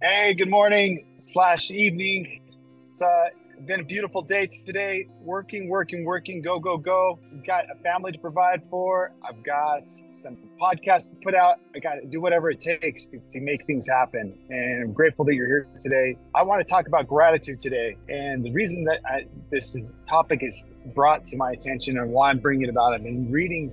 Hey, 0.00 0.32
good 0.34 0.48
morning 0.48 1.04
slash 1.16 1.72
evening. 1.72 2.40
It's 2.64 3.02
uh, 3.02 3.30
been 3.66 3.80
a 3.80 3.84
beautiful 3.84 4.22
day 4.22 4.46
today. 4.64 5.08
Working, 5.22 5.68
working, 5.68 6.04
working. 6.04 6.40
Go, 6.40 6.60
go, 6.60 6.78
go. 6.78 7.18
I've 7.34 7.44
got 7.44 7.64
a 7.68 7.74
family 7.82 8.12
to 8.12 8.18
provide 8.18 8.62
for. 8.70 9.10
I've 9.28 9.42
got 9.42 9.90
some 10.08 10.36
podcasts 10.62 11.10
to 11.10 11.16
put 11.16 11.34
out. 11.34 11.56
I 11.74 11.80
got 11.80 11.94
to 11.94 12.06
do 12.06 12.20
whatever 12.20 12.48
it 12.48 12.60
takes 12.60 13.06
to, 13.06 13.18
to 13.18 13.40
make 13.40 13.66
things 13.66 13.88
happen. 13.88 14.38
And 14.50 14.84
I'm 14.84 14.92
grateful 14.92 15.24
that 15.24 15.34
you're 15.34 15.48
here 15.48 15.68
today. 15.80 16.16
I 16.32 16.44
want 16.44 16.64
to 16.64 16.64
talk 16.64 16.86
about 16.86 17.08
gratitude 17.08 17.58
today. 17.58 17.96
And 18.08 18.44
the 18.44 18.52
reason 18.52 18.84
that 18.84 19.00
I, 19.04 19.26
this 19.50 19.74
is, 19.74 19.98
topic 20.08 20.44
is 20.44 20.68
brought 20.94 21.26
to 21.26 21.36
my 21.36 21.50
attention 21.50 21.98
and 21.98 22.12
why 22.12 22.30
I'm 22.30 22.38
bringing 22.38 22.68
it 22.68 22.70
about, 22.70 22.94
I've 22.94 23.02
been 23.02 23.32
reading 23.32 23.72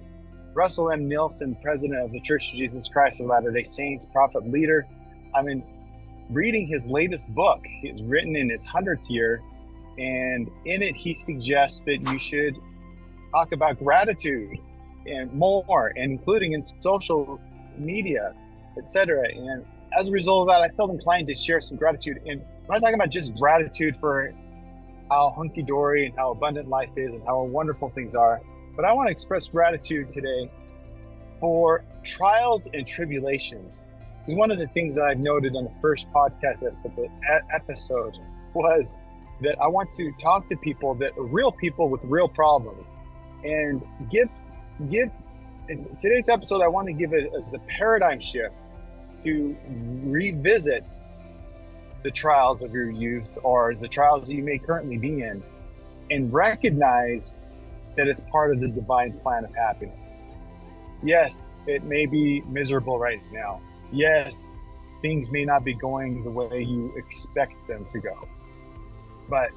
Russell 0.56 0.90
M. 0.90 1.08
Nelson, 1.08 1.56
president 1.62 2.04
of 2.04 2.12
the 2.12 2.22
Church 2.22 2.52
of 2.52 2.58
Jesus 2.58 2.90
Christ 2.90 3.22
of 3.22 3.28
Latter 3.28 3.52
day 3.52 3.62
Saints, 3.62 4.08
prophet 4.08 4.50
leader. 4.50 4.88
I 5.36 5.44
mean, 5.44 5.64
reading 6.30 6.68
his 6.68 6.90
latest 6.90 7.34
book. 7.34 7.62
It's 7.84 8.02
written 8.02 8.36
in 8.36 8.50
his 8.50 8.68
100th 8.68 9.10
year. 9.10 9.42
And 9.98 10.50
in 10.66 10.82
it, 10.82 10.96
he 10.96 11.16
suggests 11.16 11.82
that 11.82 11.98
you 12.10 12.20
should 12.20 12.60
talk 13.32 13.52
about 13.52 13.80
gratitude 13.80 14.58
and 15.06 15.32
more, 15.34 15.90
including 15.96 16.54
in 16.54 16.64
social 16.64 17.40
media, 17.78 18.34
etc. 18.78 19.30
And 19.30 19.66
as 19.98 20.10
a 20.10 20.12
result 20.12 20.50
of 20.50 20.54
that, 20.54 20.62
I 20.62 20.70
felt 20.76 20.92
inclined 20.92 21.28
to 21.28 21.36
share 21.36 21.62
some 21.62 21.78
gratitude. 21.78 22.22
And 22.26 22.42
I'm 22.42 22.68
not 22.70 22.80
talking 22.80 22.96
about 22.96 23.10
just 23.10 23.36
gratitude 23.36 23.96
for 23.96 24.34
how 25.10 25.34
hunky 25.36 25.62
dory 25.62 26.08
and 26.08 26.16
how 26.16 26.32
abundant 26.32 26.68
life 26.68 26.90
is 26.96 27.14
and 27.14 27.24
how 27.26 27.44
wonderful 27.44 27.90
things 27.90 28.16
are, 28.16 28.42
but 28.76 28.86
I 28.86 28.94
want 28.94 29.08
to 29.08 29.12
express 29.12 29.48
gratitude 29.48 30.10
today 30.10 30.50
for 31.40 31.84
trials 32.04 32.68
and 32.74 32.88
tribulations 32.88 33.88
because 34.26 34.38
one 34.38 34.50
of 34.50 34.58
the 34.58 34.68
things 34.68 34.96
that 34.96 35.06
I've 35.06 35.20
noted 35.20 35.56
on 35.56 35.66
the 35.66 35.74
first 35.82 36.12
podcast 36.12 36.64
episode 37.54 38.18
was 38.54 39.00
that 39.42 39.60
I 39.62 39.68
want 39.68 39.92
to 39.92 40.12
talk 40.14 40.48
to 40.48 40.58
people 40.58 40.96
that 40.96 41.16
are 41.18 41.24
real 41.24 41.52
people 41.52 41.90
with 41.90 42.04
real 42.06 42.28
problems 42.28 42.96
and 43.44 43.84
give 44.10 44.30
give 44.90 45.12
in 45.70 45.84
today's 45.98 46.30
episode 46.30 46.62
I 46.62 46.68
want 46.68 46.88
to 46.88 46.94
give 46.94 47.14
it 47.14 47.32
as 47.44 47.54
a 47.54 47.60
paradigm 47.60 48.20
shift 48.20 48.70
to 49.24 49.56
revisit 50.04 50.92
the 52.04 52.12
trials 52.12 52.64
of 52.64 52.74
your 52.74 52.90
youth 52.90 53.38
or 53.44 53.76
the 53.76 53.88
trials 53.88 54.28
that 54.28 54.36
you 54.36 54.44
may 54.44 54.58
currently 54.58 54.98
be 54.98 55.22
in 55.22 55.44
and 56.10 56.34
recognize 56.34 57.38
that 57.96 58.08
it's 58.08 58.22
part 58.32 58.52
of 58.52 58.60
the 58.60 58.68
divine 58.68 59.14
plan 59.20 59.44
of 59.44 59.54
happiness. 59.56 60.18
Yes, 61.04 61.54
it 61.68 61.84
may 61.84 62.06
be 62.06 62.42
miserable 62.42 63.00
right 63.00 63.22
now 63.32 63.62
yes, 63.92 64.58
things 65.02 65.32
may 65.32 65.46
not 65.46 65.64
be 65.64 65.74
going 65.74 66.24
the 66.24 66.30
way 66.30 66.62
you 66.62 66.92
expect 66.96 67.56
them 67.68 67.86
to 67.90 68.00
go. 68.00 68.28
But 69.30 69.52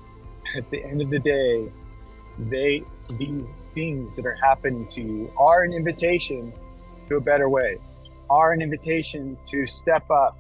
at 0.57 0.71
the 0.71 0.83
end 0.85 1.03
of 1.03 1.11
the 1.11 1.19
day, 1.19 1.71
they 2.39 2.85
these 3.19 3.59
things 3.75 4.17
that 4.17 4.27
are 4.27 4.37
happening 4.43 4.87
to 4.87 5.01
you 5.01 5.33
are 5.39 5.63
an 5.63 5.73
invitation 5.73 6.53
to 7.09 7.17
a 7.17 7.21
better 7.21 7.49
way, 7.49 7.79
are 8.29 8.53
an 8.53 8.61
invitation 8.61 9.37
to 9.47 9.67
step 9.67 10.09
up 10.11 10.37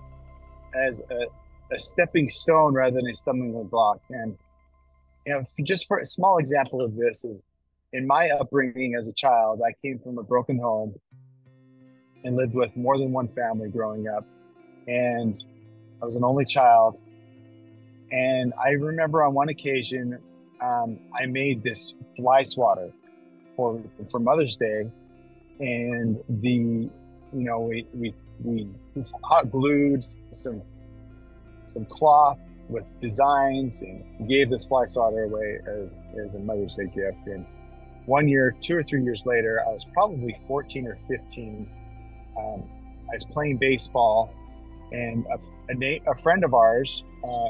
as 0.75 1.03
a, 1.11 1.75
a 1.75 1.79
stepping 1.79 2.29
stone 2.29 2.75
rather 2.75 2.95
than 2.97 3.09
a 3.09 3.15
stumbling 3.15 3.65
block. 3.65 4.01
And 4.11 4.37
you 5.27 5.33
know, 5.33 5.45
just 5.65 5.87
for 5.89 5.99
a 5.99 6.07
small 6.07 6.39
example 6.39 6.83
of 6.83 6.95
this 6.97 7.25
is 7.25 7.43
in 7.93 8.07
my 8.07 8.31
upbringing 8.31 8.95
as 8.95 9.09
a 9.09 9.13
child, 9.13 9.63
I 9.67 9.73
came 9.83 9.99
from 9.99 10.19
a 10.19 10.23
broken 10.23 10.59
home 10.59 10.95
and 12.25 12.37
lived 12.37 12.55
with 12.55 12.77
more 12.77 12.99
than 12.99 13.13
one 13.13 13.29
family 13.29 13.71
growing 13.71 14.09
up. 14.09 14.25
And 14.87 15.43
I 16.03 16.07
was 16.07 16.17
an 16.17 16.25
only 16.25 16.45
child. 16.45 17.01
And 18.11 18.53
I 18.63 18.71
remember 18.71 19.23
on 19.23 19.35
one 19.35 19.49
occasion, 19.49 20.19
um, 20.63 20.99
I 21.19 21.27
made 21.27 21.63
this 21.63 21.95
fly 22.17 22.43
swatter 22.43 22.91
for 23.57 23.81
for 24.11 24.19
Mother's 24.19 24.57
Day, 24.57 24.91
and 25.61 26.19
the 26.29 26.89
you 27.33 27.45
know 27.45 27.61
we 27.61 27.87
we 27.95 28.15
we 28.43 28.69
hot 29.23 29.51
glued 29.51 30.05
some 30.33 30.63
some 31.65 31.85
cloth 31.87 32.41
with 32.69 32.87
designs 33.01 33.83
and 33.83 34.29
gave 34.29 34.51
this 34.51 34.67
fly 34.67 34.85
swatter 34.87 35.25
away 35.25 35.59
as 35.67 36.01
as 36.25 36.35
a 36.35 36.41
Mother's 36.41 36.75
Day 36.75 36.87
gift. 36.87 37.27
And 37.27 37.47
one 38.07 38.27
year, 38.27 38.57
two 38.61 38.77
or 38.77 38.83
three 38.83 39.03
years 39.03 39.27
later, 39.27 39.61
I 39.67 39.71
was 39.71 39.85
probably 39.93 40.35
14 40.47 40.87
or 40.87 40.97
15, 41.09 41.71
um, 42.39 42.63
I 43.09 43.15
was 43.15 43.25
playing 43.25 43.57
baseball, 43.57 44.33
and 44.93 45.27
a, 45.27 45.39
a, 45.71 45.75
na- 45.75 46.11
a 46.11 46.15
friend 46.17 46.45
of 46.45 46.55
ours 46.55 47.05
uh, 47.25 47.49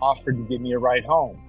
offered 0.00 0.36
to 0.36 0.44
give 0.48 0.60
me 0.60 0.72
a 0.72 0.78
ride 0.78 1.04
home, 1.04 1.40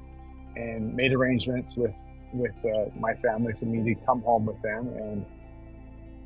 and 0.56 0.96
made 0.96 1.14
arrangements 1.14 1.76
with 1.76 1.94
with 2.34 2.56
uh, 2.66 2.90
my 2.98 3.14
family 3.16 3.54
for 3.54 3.66
me 3.66 3.94
to 3.94 4.06
come 4.06 4.22
home 4.22 4.46
with 4.46 4.62
them, 4.62 4.88
and 4.88 5.26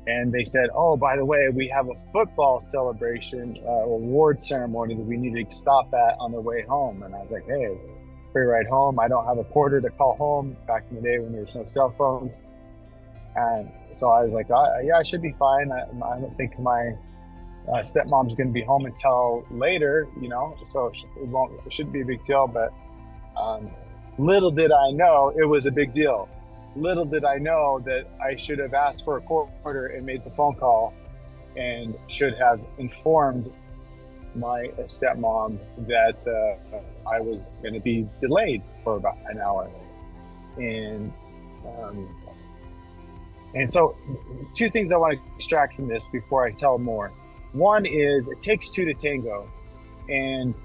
and 0.06 0.32
they 0.32 0.44
said, 0.44 0.68
"Oh, 0.74 0.96
by 0.96 1.16
the 1.16 1.24
way, 1.24 1.48
we 1.48 1.68
have 1.68 1.88
a 1.88 1.94
football 2.12 2.60
celebration 2.60 3.56
uh, 3.66 3.70
award 3.70 4.40
ceremony 4.40 4.94
that 4.94 5.04
we 5.04 5.16
need 5.16 5.34
to 5.34 5.54
stop 5.54 5.92
at 5.94 6.16
on 6.20 6.32
the 6.32 6.40
way 6.40 6.62
home." 6.62 7.02
And 7.02 7.14
I 7.14 7.18
was 7.18 7.32
like, 7.32 7.46
"Hey, 7.46 7.76
free 8.32 8.44
ride 8.44 8.66
home. 8.66 9.00
I 9.00 9.08
don't 9.08 9.26
have 9.26 9.38
a 9.38 9.44
porter 9.44 9.80
to 9.80 9.90
call 9.90 10.16
home 10.16 10.56
back 10.66 10.84
in 10.90 10.96
the 10.96 11.02
day 11.02 11.18
when 11.18 11.32
there 11.32 11.42
was 11.42 11.54
no 11.54 11.64
cell 11.64 11.94
phones." 11.98 12.42
And 13.36 13.70
so 13.92 14.10
I 14.10 14.24
was 14.24 14.32
like, 14.32 14.50
uh, 14.50 14.78
yeah, 14.82 14.96
I 14.96 15.02
should 15.02 15.22
be 15.22 15.32
fine. 15.32 15.70
I, 15.70 15.82
I 15.82 16.20
don't 16.20 16.36
think 16.36 16.58
my 16.58 16.96
uh, 17.68 17.78
stepmom's 17.78 18.34
going 18.34 18.48
to 18.48 18.52
be 18.52 18.62
home 18.62 18.86
until 18.86 19.44
later, 19.50 20.08
you 20.20 20.28
know, 20.28 20.56
so 20.64 20.86
it 20.88 21.26
won't, 21.26 21.52
it 21.66 21.72
shouldn't 21.72 21.92
be 21.92 22.00
a 22.00 22.04
big 22.04 22.22
deal. 22.22 22.46
But 22.46 22.72
um, 23.38 23.70
little 24.18 24.50
did 24.50 24.72
I 24.72 24.90
know 24.90 25.32
it 25.36 25.44
was 25.44 25.66
a 25.66 25.70
big 25.70 25.92
deal. 25.92 26.28
Little 26.76 27.04
did 27.04 27.24
I 27.24 27.36
know 27.36 27.80
that 27.80 28.06
I 28.22 28.36
should 28.36 28.58
have 28.58 28.74
asked 28.74 29.04
for 29.04 29.18
a 29.18 29.20
quarter 29.20 29.86
and 29.88 30.04
made 30.04 30.24
the 30.24 30.30
phone 30.30 30.54
call 30.54 30.94
and 31.56 31.94
should 32.06 32.38
have 32.38 32.60
informed 32.78 33.52
my 34.34 34.68
stepmom 34.80 35.58
that 35.86 36.26
uh, 36.26 37.10
I 37.10 37.20
was 37.20 37.56
going 37.62 37.74
to 37.74 37.80
be 37.80 38.06
delayed 38.20 38.62
for 38.84 38.96
about 38.96 39.16
an 39.30 39.40
hour. 39.40 39.70
And 40.58 41.12
um, 41.66 42.25
and 43.56 43.72
so, 43.72 43.96
two 44.52 44.68
things 44.68 44.92
I 44.92 44.98
want 44.98 45.14
to 45.14 45.34
extract 45.34 45.76
from 45.76 45.88
this 45.88 46.08
before 46.08 46.44
I 46.44 46.52
tell 46.52 46.76
more. 46.78 47.10
One 47.52 47.86
is 47.86 48.28
it 48.28 48.38
takes 48.38 48.68
two 48.68 48.84
to 48.84 48.92
tango. 48.92 49.50
And 50.10 50.60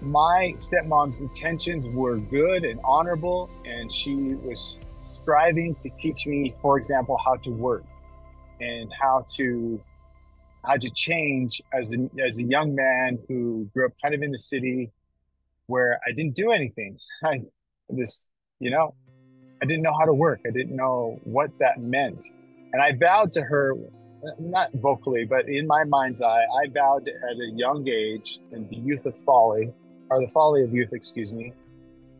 my 0.00 0.54
stepmom's 0.56 1.20
intentions 1.20 1.88
were 1.88 2.16
good 2.18 2.64
and 2.64 2.78
honorable, 2.84 3.50
and 3.64 3.90
she 3.90 4.14
was 4.14 4.78
striving 5.20 5.74
to 5.76 5.90
teach 5.90 6.28
me, 6.28 6.54
for 6.62 6.78
example, 6.78 7.18
how 7.18 7.36
to 7.38 7.50
work 7.50 7.84
and 8.60 8.92
how 8.92 9.26
to 9.34 9.82
how 10.64 10.76
to 10.76 10.90
change 10.90 11.60
as 11.72 11.92
a, 11.92 12.08
as 12.24 12.38
a 12.38 12.42
young 12.42 12.74
man 12.74 13.18
who 13.28 13.68
grew 13.74 13.86
up 13.86 13.92
kind 14.00 14.14
of 14.14 14.22
in 14.22 14.30
the 14.30 14.38
city 14.38 14.92
where 15.66 16.00
I 16.06 16.12
didn't 16.12 16.36
do 16.36 16.52
anything. 16.52 16.98
I 17.24 17.42
this, 17.88 18.32
you 18.60 18.70
know, 18.70 18.94
I 19.62 19.66
didn't 19.66 19.82
know 19.82 19.94
how 19.98 20.04
to 20.04 20.12
work. 20.12 20.40
I 20.46 20.50
didn't 20.50 20.76
know 20.76 21.18
what 21.24 21.50
that 21.58 21.80
meant. 21.80 22.24
And 22.72 22.82
I 22.82 22.92
vowed 22.92 23.32
to 23.32 23.42
her, 23.42 23.74
not 24.38 24.70
vocally, 24.74 25.24
but 25.24 25.48
in 25.48 25.66
my 25.66 25.84
mind's 25.84 26.22
eye, 26.22 26.44
I 26.44 26.68
vowed 26.68 27.08
at 27.08 27.36
a 27.36 27.50
young 27.54 27.88
age 27.88 28.40
in 28.52 28.66
the 28.66 28.76
youth 28.76 29.06
of 29.06 29.16
folly, 29.18 29.72
or 30.10 30.20
the 30.20 30.28
folly 30.28 30.62
of 30.62 30.74
youth, 30.74 30.92
excuse 30.92 31.32
me, 31.32 31.52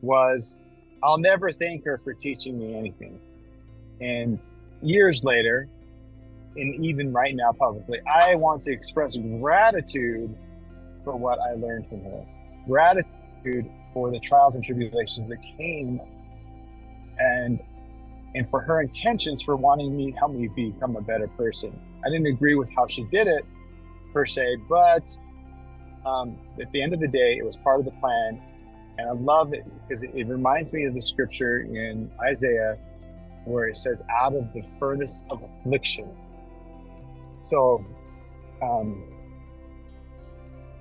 was 0.00 0.60
I'll 1.02 1.18
never 1.18 1.50
thank 1.50 1.84
her 1.84 1.98
for 1.98 2.14
teaching 2.14 2.58
me 2.58 2.74
anything. 2.74 3.20
And 4.00 4.38
years 4.82 5.24
later, 5.24 5.68
and 6.56 6.84
even 6.84 7.12
right 7.12 7.34
now 7.34 7.52
publicly, 7.52 8.00
I 8.06 8.34
want 8.34 8.62
to 8.62 8.72
express 8.72 9.16
gratitude 9.16 10.34
for 11.04 11.16
what 11.16 11.38
I 11.38 11.54
learned 11.54 11.88
from 11.88 12.02
her. 12.04 12.26
Gratitude 12.66 13.70
for 13.92 14.10
the 14.10 14.18
trials 14.20 14.54
and 14.54 14.64
tribulations 14.64 15.28
that 15.28 15.42
came 15.58 16.00
and 17.18 17.60
and 18.34 18.48
for 18.50 18.60
her 18.60 18.82
intentions 18.82 19.40
for 19.40 19.56
wanting 19.56 19.96
me 19.96 20.12
to 20.12 20.18
help 20.18 20.32
me 20.32 20.48
become 20.48 20.96
a 20.96 21.00
better 21.00 21.26
person. 21.28 21.78
I 22.04 22.10
didn't 22.10 22.26
agree 22.26 22.54
with 22.54 22.70
how 22.74 22.86
she 22.86 23.04
did 23.04 23.26
it 23.26 23.44
per 24.12 24.26
se, 24.26 24.56
but 24.68 25.10
um, 26.04 26.36
at 26.60 26.70
the 26.72 26.82
end 26.82 26.92
of 26.92 27.00
the 27.00 27.08
day, 27.08 27.36
it 27.38 27.44
was 27.44 27.56
part 27.56 27.80
of 27.80 27.86
the 27.86 27.92
plan, 27.92 28.40
and 28.98 29.08
I 29.08 29.12
love 29.12 29.54
it 29.54 29.64
because 29.82 30.02
it, 30.02 30.10
it 30.14 30.26
reminds 30.28 30.72
me 30.72 30.84
of 30.84 30.94
the 30.94 31.00
scripture 31.00 31.60
in 31.60 32.10
Isaiah 32.20 32.78
where 33.44 33.66
it 33.68 33.76
says, 33.76 34.04
"Out 34.10 34.34
of 34.34 34.52
the 34.52 34.62
furnace 34.78 35.24
of 35.30 35.42
affliction." 35.42 36.08
So, 37.42 37.84
um, 38.62 39.04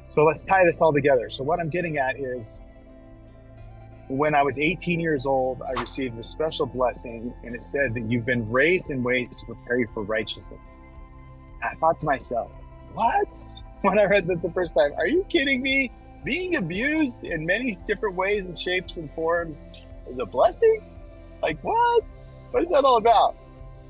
so 0.07 0.23
let's 0.23 0.43
tie 0.43 0.65
this 0.65 0.81
all 0.81 0.93
together. 0.93 1.29
So 1.29 1.43
what 1.43 1.59
I'm 1.59 1.69
getting 1.69 1.97
at 1.97 2.19
is 2.19 2.59
when 4.07 4.35
I 4.35 4.43
was 4.43 4.59
18 4.59 4.99
years 4.99 5.25
old, 5.25 5.61
I 5.61 5.79
received 5.79 6.17
a 6.19 6.23
special 6.23 6.65
blessing, 6.65 7.33
and 7.43 7.55
it 7.55 7.63
said 7.63 7.93
that 7.95 8.09
you've 8.09 8.25
been 8.25 8.49
raised 8.49 8.91
in 8.91 9.03
ways 9.03 9.39
to 9.39 9.45
prepare 9.47 9.79
you 9.79 9.87
for 9.93 10.03
righteousness. 10.03 10.83
And 11.61 11.71
I 11.71 11.75
thought 11.75 11.99
to 12.01 12.05
myself, 12.05 12.51
what? 12.93 13.35
when 13.81 13.99
I 13.99 14.05
read 14.05 14.27
that 14.27 14.41
the 14.41 14.51
first 14.51 14.75
time. 14.75 14.93
Are 14.97 15.07
you 15.07 15.25
kidding 15.29 15.61
me? 15.61 15.91
Being 16.23 16.55
abused 16.55 17.23
in 17.23 17.45
many 17.45 17.77
different 17.85 18.15
ways 18.15 18.47
and 18.47 18.57
shapes 18.57 18.97
and 18.97 19.13
forms 19.13 19.67
is 20.09 20.19
a 20.19 20.25
blessing? 20.25 20.83
Like, 21.41 21.63
what? 21.63 22.03
What 22.51 22.63
is 22.63 22.69
that 22.71 22.83
all 22.83 22.97
about? 22.97 23.35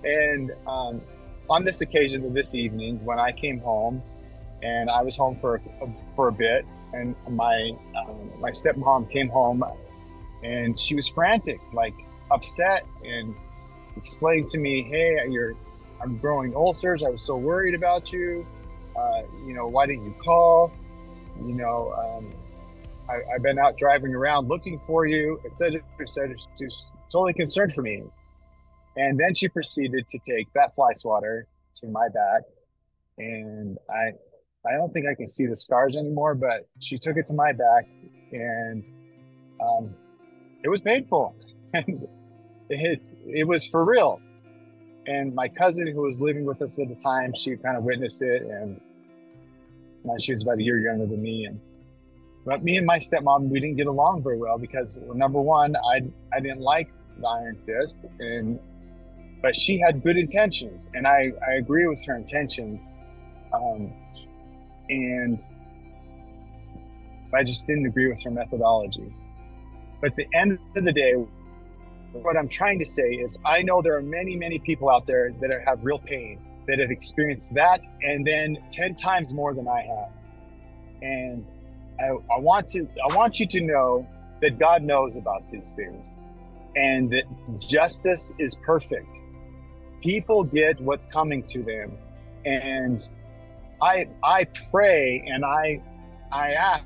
And 0.04 0.52
um, 0.68 1.02
on 1.50 1.64
this 1.64 1.82
occasion 1.82 2.34
this 2.34 2.54
evening, 2.54 3.04
when 3.06 3.20
I 3.20 3.32
came 3.32 3.60
home, 3.60 4.02
and 4.64 4.90
I 4.90 5.02
was 5.02 5.16
home 5.16 5.38
for 5.40 5.62
for 6.16 6.28
a 6.28 6.32
bit, 6.32 6.66
and 6.94 7.16
my 7.30 7.72
um, 7.98 8.32
my 8.40 8.52
stepmom 8.52 9.10
came 9.10 9.30
home, 9.30 9.64
and 10.46 10.80
she 10.80 10.96
was 10.96 11.08
frantic, 11.08 11.60
like 11.74 11.96
upset, 12.30 12.86
and 13.04 13.36
explained 13.98 14.48
to 14.50 14.60
me, 14.60 14.84
"Hey, 14.84 15.18
you're 15.30 15.56
I'm 16.02 16.18
growing 16.18 16.56
ulcers. 16.56 17.04
I 17.04 17.10
was 17.10 17.22
so 17.22 17.36
worried 17.36 17.74
about 17.74 18.12
you. 18.14 18.46
Uh, 18.96 19.24
you 19.46 19.54
know, 19.54 19.68
why 19.68 19.86
didn't 19.86 20.06
you 20.06 20.14
call? 20.24 20.72
You 21.44 21.56
know, 21.56 21.94
um, 21.94 22.34
I, 23.10 23.20
have 23.32 23.44
been 23.44 23.60
out 23.60 23.78
driving 23.78 24.14
around 24.14 24.48
looking 24.48 24.80
for 24.80 25.06
you, 25.06 25.40
etc., 25.46 25.82
etc. 26.00 26.36
She's 26.58 26.94
totally 27.12 27.34
concerned 27.34 27.74
for 27.74 27.82
me. 27.82 28.04
And 28.98 29.20
then 29.20 29.36
she 29.36 29.50
proceeded 29.50 30.08
to 30.08 30.20
take 30.20 30.52
that 30.54 30.74
fly 30.74 30.94
swatter 30.94 31.48
to 31.76 31.88
my 31.88 32.08
back, 32.08 32.44
and 33.18 33.78
I, 33.90 34.12
I 34.66 34.78
don't 34.78 34.94
think 34.94 35.06
I 35.12 35.16
can 35.16 35.28
see 35.28 35.46
the 35.46 35.56
scars 35.56 35.98
anymore, 35.98 36.34
but 36.36 36.68
she 36.80 36.98
took 36.98 37.18
it 37.18 37.28
to 37.28 37.34
my 37.34 37.52
back, 37.52 37.88
and 38.32 38.90
um, 39.60 39.94
it 40.66 40.70
was 40.70 40.82
painful, 40.82 41.36
and 41.74 42.08
it 42.70 43.08
it 43.28 43.48
was 43.48 43.66
for 43.68 43.86
real. 43.86 44.20
And 45.06 45.36
my 45.36 45.48
cousin, 45.48 45.86
who 45.88 46.02
was 46.02 46.20
living 46.20 46.44
with 46.44 46.60
us 46.64 46.80
at 46.80 46.90
the 46.90 46.96
time, 46.96 47.32
she 47.36 47.56
kind 47.58 47.78
of 47.78 47.84
witnessed 47.84 48.24
it, 48.24 48.42
and 48.42 48.82
she 50.20 50.32
was 50.32 50.42
about 50.42 50.58
a 50.58 50.64
year 50.64 50.80
younger 50.80 51.06
than 51.06 51.22
me. 51.22 51.46
And 51.46 51.62
but 52.46 52.64
me 52.64 52.78
and 52.78 52.86
my 52.86 52.98
stepmom, 52.98 53.50
we 53.50 53.60
didn't 53.60 53.78
get 53.78 53.86
along 53.86 54.24
very 54.24 54.40
well 54.40 54.58
because 54.58 55.00
number 55.14 55.40
one, 55.40 55.76
I 55.76 56.02
I 56.36 56.40
didn't 56.40 56.62
like 56.62 56.92
the 57.20 57.28
Iron 57.28 57.58
Fist, 57.64 58.08
and 58.20 58.60
but 59.44 59.56
she 59.56 59.78
had 59.78 60.02
good 60.02 60.18
intentions, 60.18 60.90
and 60.96 61.06
I 61.08 61.32
I 61.48 61.54
agree 61.60 61.86
with 61.86 62.04
her 62.06 62.16
intentions, 62.16 62.90
um, 63.54 63.94
and 64.90 65.40
I 67.36 67.44
just 67.44 67.68
didn't 67.68 67.86
agree 67.86 68.08
with 68.08 68.24
her 68.24 68.32
methodology. 68.32 69.14
At 70.06 70.16
the 70.16 70.28
end 70.34 70.60
of 70.76 70.84
the 70.84 70.94
day, 70.94 71.14
what 72.14 72.38
I'm 72.38 72.48
trying 72.48 72.80
to 72.80 72.86
say 72.86 73.14
is, 73.14 73.38
I 73.44 73.64
know 73.64 73.82
there 73.82 73.98
are 73.98 74.04
many, 74.04 74.36
many 74.36 74.60
people 74.60 74.90
out 74.90 75.08
there 75.08 75.32
that 75.42 75.50
have 75.66 75.84
real 75.84 76.00
pain, 76.00 76.40
that 76.68 76.80
have 76.80 76.92
experienced 76.92 77.56
that, 77.56 77.82
and 78.04 78.26
then 78.26 78.58
10 78.72 78.96
times 78.96 79.34
more 79.34 79.54
than 79.54 79.68
I 79.68 79.82
have. 79.82 80.12
And 81.02 81.46
I, 82.00 82.10
I 82.34 82.40
want 82.40 82.68
to, 82.70 82.88
I 83.10 83.16
want 83.16 83.40
you 83.40 83.48
to 83.48 83.62
know 83.62 84.08
that 84.42 84.60
God 84.60 84.84
knows 84.84 85.18
about 85.18 85.50
these 85.52 85.74
things 85.76 86.20
and 86.76 87.10
that 87.12 87.24
justice 87.60 88.34
is 88.38 88.56
perfect. 88.56 89.24
People 90.02 90.44
get 90.44 90.80
what's 90.82 91.06
coming 91.06 91.44
to 91.44 91.64
them. 91.64 91.98
And 92.46 93.08
I, 93.82 94.08
I 94.24 94.46
pray 94.72 95.24
and 95.28 95.44
I, 95.44 95.82
I 96.32 96.52
ask 96.54 96.84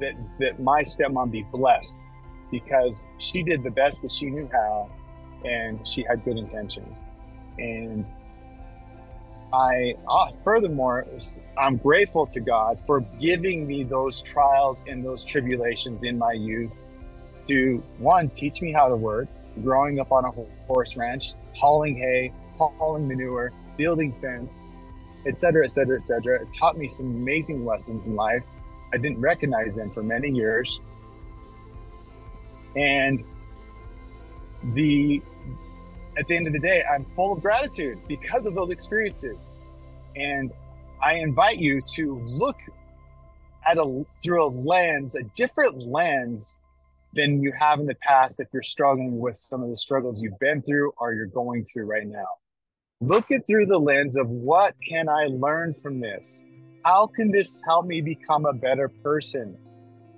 that, 0.00 0.14
that 0.40 0.60
my 0.60 0.82
stepmom 0.82 1.30
be 1.30 1.42
blessed 1.52 2.00
because 2.50 3.08
she 3.18 3.42
did 3.42 3.62
the 3.62 3.70
best 3.70 4.02
that 4.02 4.12
she 4.12 4.26
knew 4.26 4.48
how 4.52 4.90
and 5.44 5.86
she 5.86 6.02
had 6.02 6.24
good 6.24 6.38
intentions. 6.38 7.04
And 7.58 8.08
I, 9.52 9.94
uh, 10.08 10.30
furthermore, 10.44 11.06
I'm 11.56 11.76
grateful 11.76 12.26
to 12.26 12.40
God 12.40 12.78
for 12.86 13.00
giving 13.18 13.66
me 13.66 13.82
those 13.82 14.22
trials 14.22 14.84
and 14.86 15.04
those 15.04 15.24
tribulations 15.24 16.04
in 16.04 16.18
my 16.18 16.32
youth 16.32 16.84
to 17.48 17.82
one, 17.98 18.28
teach 18.30 18.60
me 18.60 18.72
how 18.72 18.88
to 18.88 18.96
work, 18.96 19.26
growing 19.62 20.00
up 20.00 20.12
on 20.12 20.24
a 20.24 20.30
horse 20.66 20.96
ranch, 20.96 21.32
hauling 21.54 21.96
hay, 21.96 22.32
hauling 22.56 23.08
manure, 23.08 23.52
building 23.76 24.14
fence, 24.20 24.66
etc., 25.26 25.64
etc., 25.64 25.96
etc. 25.96 26.42
It 26.42 26.52
taught 26.52 26.76
me 26.76 26.88
some 26.88 27.06
amazing 27.06 27.64
lessons 27.64 28.06
in 28.06 28.16
life. 28.16 28.42
I 28.92 28.96
didn't 28.96 29.20
recognize 29.20 29.76
them 29.76 29.90
for 29.90 30.02
many 30.02 30.30
years 30.30 30.80
and 32.76 33.24
the 34.72 35.22
at 36.18 36.26
the 36.26 36.36
end 36.36 36.46
of 36.46 36.52
the 36.52 36.58
day, 36.58 36.82
I'm 36.82 37.04
full 37.04 37.32
of 37.32 37.40
gratitude 37.40 38.00
because 38.08 38.44
of 38.46 38.54
those 38.54 38.70
experiences. 38.70 39.54
And 40.16 40.52
I 41.00 41.14
invite 41.14 41.58
you 41.58 41.80
to 41.94 42.18
look 42.26 42.56
at 43.66 43.78
a 43.78 44.04
through 44.22 44.44
a 44.44 44.48
lens, 44.48 45.14
a 45.14 45.22
different 45.36 45.78
lens 45.86 46.60
than 47.14 47.42
you 47.42 47.52
have 47.58 47.78
in 47.78 47.86
the 47.86 47.94
past 47.96 48.40
if 48.40 48.48
you're 48.52 48.62
struggling 48.62 49.18
with 49.18 49.36
some 49.36 49.62
of 49.62 49.68
the 49.68 49.76
struggles 49.76 50.20
you've 50.20 50.38
been 50.38 50.60
through 50.62 50.92
or 50.98 51.14
you're 51.14 51.26
going 51.26 51.64
through 51.64 51.84
right 51.84 52.06
now. 52.06 52.26
Look 53.00 53.30
at 53.30 53.46
through 53.46 53.66
the 53.66 53.78
lens 53.78 54.16
of 54.16 54.28
what 54.28 54.74
can 54.88 55.08
I 55.08 55.26
learn 55.26 55.72
from 55.72 56.00
this? 56.00 56.44
How 56.88 57.06
can 57.06 57.30
this 57.30 57.60
help 57.66 57.84
me 57.84 58.00
become 58.00 58.46
a 58.46 58.52
better 58.54 58.88
person? 58.88 59.58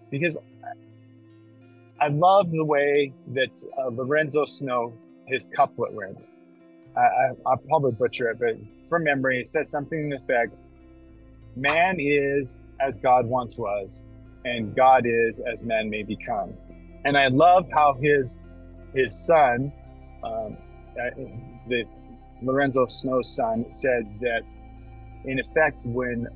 Because 0.09 0.39
I 2.01 2.07
love 2.07 2.53
the 2.53 2.65
way 2.65 3.13
that 3.35 3.51
uh, 3.77 3.89
Lorenzo 3.89 4.45
Snow, 4.45 4.93
his 5.27 5.49
couplet 5.49 5.93
went. 5.93 6.31
I, 6.97 7.33
will 7.45 7.57
probably 7.67 7.91
butcher 7.91 8.31
it, 8.31 8.39
but 8.39 8.57
from 8.89 9.03
memory, 9.03 9.41
it 9.41 9.49
says 9.49 9.69
something 9.69 9.99
in 9.99 10.13
effect 10.13 10.63
Man 11.57 11.97
is 11.99 12.63
as 12.81 13.01
God 13.01 13.27
once 13.27 13.59
was, 13.59 14.07
and 14.45 14.73
God 14.77 15.03
is 15.07 15.41
as 15.41 15.65
man 15.65 15.91
may 15.91 16.05
become. 16.05 16.55
And 17.05 17.19
I 17.19 17.27
love 17.27 17.67
how 17.75 17.95
his 18.01 18.39
his 18.95 19.13
son, 19.27 19.73
um, 20.23 20.57
uh, 20.93 21.11
the 21.67 21.85
Lorenzo 22.43 22.87
Snow's 22.87 23.35
son, 23.35 23.69
said 23.69 24.05
that 24.21 24.57
in 25.25 25.41
effect, 25.41 25.83
when 25.87 26.29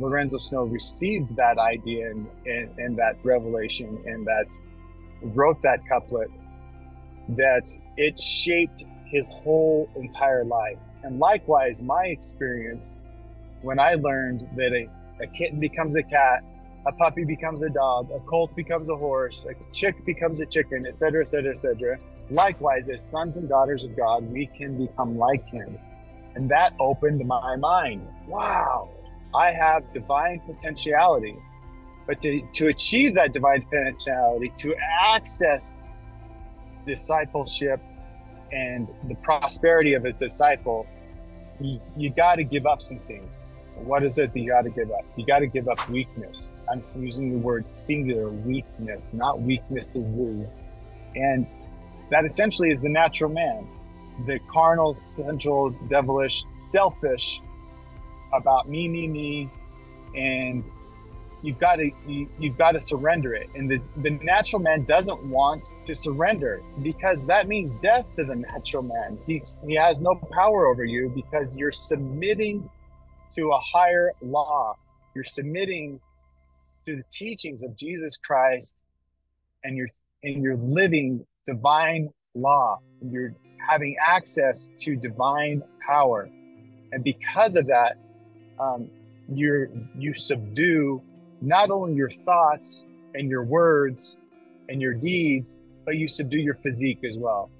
Lorenzo 0.00 0.38
Snow 0.38 0.64
received 0.64 1.36
that 1.36 1.58
idea 1.58 2.10
and, 2.10 2.26
and, 2.46 2.78
and 2.78 2.98
that 2.98 3.16
revelation 3.22 3.98
and 4.06 4.26
that 4.26 4.46
wrote 5.22 5.60
that 5.62 5.80
couplet 5.88 6.30
that 7.28 7.68
it 7.96 8.18
shaped 8.18 8.84
his 9.04 9.28
whole 9.28 9.88
entire 9.96 10.44
life. 10.44 10.78
And 11.02 11.18
likewise, 11.18 11.82
my 11.82 12.06
experience 12.06 12.98
when 13.62 13.78
I 13.78 13.94
learned 13.94 14.48
that 14.56 14.72
a, 14.72 14.88
a 15.22 15.26
kitten 15.26 15.60
becomes 15.60 15.96
a 15.96 16.02
cat, 16.02 16.42
a 16.86 16.92
puppy 16.92 17.24
becomes 17.24 17.62
a 17.62 17.68
dog, 17.68 18.10
a 18.10 18.20
colt 18.20 18.56
becomes 18.56 18.88
a 18.88 18.96
horse, 18.96 19.44
a 19.44 19.72
chick 19.72 20.04
becomes 20.06 20.40
a 20.40 20.46
chicken, 20.46 20.86
etc., 20.86 21.20
etc., 21.20 21.50
etc. 21.50 21.98
Likewise, 22.30 22.88
as 22.88 23.04
sons 23.04 23.36
and 23.36 23.48
daughters 23.48 23.84
of 23.84 23.96
God, 23.96 24.24
we 24.32 24.46
can 24.46 24.78
become 24.78 25.18
like 25.18 25.46
Him. 25.48 25.78
And 26.34 26.48
that 26.50 26.72
opened 26.78 27.26
my 27.26 27.56
mind. 27.56 28.06
Wow, 28.26 28.88
I 29.34 29.52
have 29.52 29.90
divine 29.92 30.40
potentiality. 30.40 31.36
But 32.06 32.20
to, 32.20 32.42
to 32.54 32.68
achieve 32.68 33.14
that 33.14 33.32
divine 33.32 33.62
potentiality, 33.62 34.52
to 34.58 34.74
access 35.02 35.78
discipleship 36.86 37.80
and 38.52 38.92
the 39.08 39.14
prosperity 39.16 39.94
of 39.94 40.04
a 40.04 40.12
disciple, 40.12 40.86
you, 41.60 41.80
you 41.96 42.10
got 42.10 42.36
to 42.36 42.44
give 42.44 42.66
up 42.66 42.82
some 42.82 42.98
things. 42.98 43.48
What 43.76 44.02
is 44.02 44.18
it 44.18 44.32
that 44.32 44.40
you 44.40 44.48
got 44.48 44.62
to 44.62 44.70
give 44.70 44.90
up? 44.90 45.04
You 45.16 45.24
got 45.24 45.38
to 45.38 45.46
give 45.46 45.68
up 45.68 45.88
weakness. 45.88 46.56
I'm 46.70 46.82
using 46.96 47.30
the 47.30 47.38
word 47.38 47.68
singular 47.68 48.28
weakness, 48.28 49.14
not 49.14 49.40
weaknesses. 49.40 50.58
And 51.14 51.46
that 52.10 52.24
essentially 52.24 52.70
is 52.70 52.82
the 52.82 52.88
natural 52.88 53.30
man, 53.30 53.68
the 54.26 54.38
carnal, 54.50 54.94
central, 54.94 55.70
devilish, 55.88 56.44
selfish 56.50 57.40
about 58.32 58.68
me, 58.68 58.88
me, 58.88 59.06
me, 59.08 59.50
and 60.14 60.64
you've 61.42 61.58
got 61.58 61.76
to 61.76 61.90
you, 62.06 62.28
have 62.42 62.58
got 62.58 62.72
to 62.72 62.80
surrender 62.80 63.34
it. 63.34 63.48
And 63.54 63.70
the, 63.70 63.80
the 63.98 64.10
natural 64.22 64.60
man 64.60 64.84
doesn't 64.84 65.24
want 65.26 65.64
to 65.84 65.94
surrender 65.94 66.62
because 66.82 67.26
that 67.26 67.48
means 67.48 67.78
death 67.78 68.14
to 68.16 68.24
the 68.24 68.36
natural 68.36 68.82
man. 68.82 69.18
He, 69.26 69.42
he 69.66 69.74
has 69.74 70.00
no 70.00 70.14
power 70.32 70.66
over 70.66 70.84
you 70.84 71.12
because 71.14 71.56
you're 71.56 71.72
submitting 71.72 72.68
to 73.36 73.50
a 73.50 73.60
higher 73.72 74.12
law. 74.20 74.76
You're 75.14 75.24
submitting 75.24 76.00
to 76.86 76.96
the 76.96 77.04
teachings 77.10 77.62
of 77.62 77.76
jesus 77.76 78.16
christ 78.16 78.84
and 79.64 79.76
you're 79.76 79.88
and 80.22 80.42
you're 80.42 80.56
living 80.56 81.24
divine 81.46 82.10
law. 82.34 82.80
You're 83.02 83.34
having 83.68 83.96
access 84.06 84.70
to 84.78 84.96
divine 84.96 85.62
power. 85.86 86.30
And 86.92 87.02
because 87.04 87.56
of 87.56 87.66
that 87.68 87.96
um, 88.60 88.90
you're 89.32 89.68
you 89.96 90.14
subdue 90.14 91.02
not 91.40 91.70
only 91.70 91.94
your 91.94 92.10
thoughts 92.10 92.84
and 93.14 93.28
your 93.30 93.44
words 93.44 94.16
and 94.68 94.80
your 94.80 94.94
deeds, 94.94 95.62
but 95.84 95.96
you 95.96 96.06
subdue 96.06 96.38
your 96.38 96.54
physique 96.54 97.00
as 97.08 97.18
well. 97.18 97.50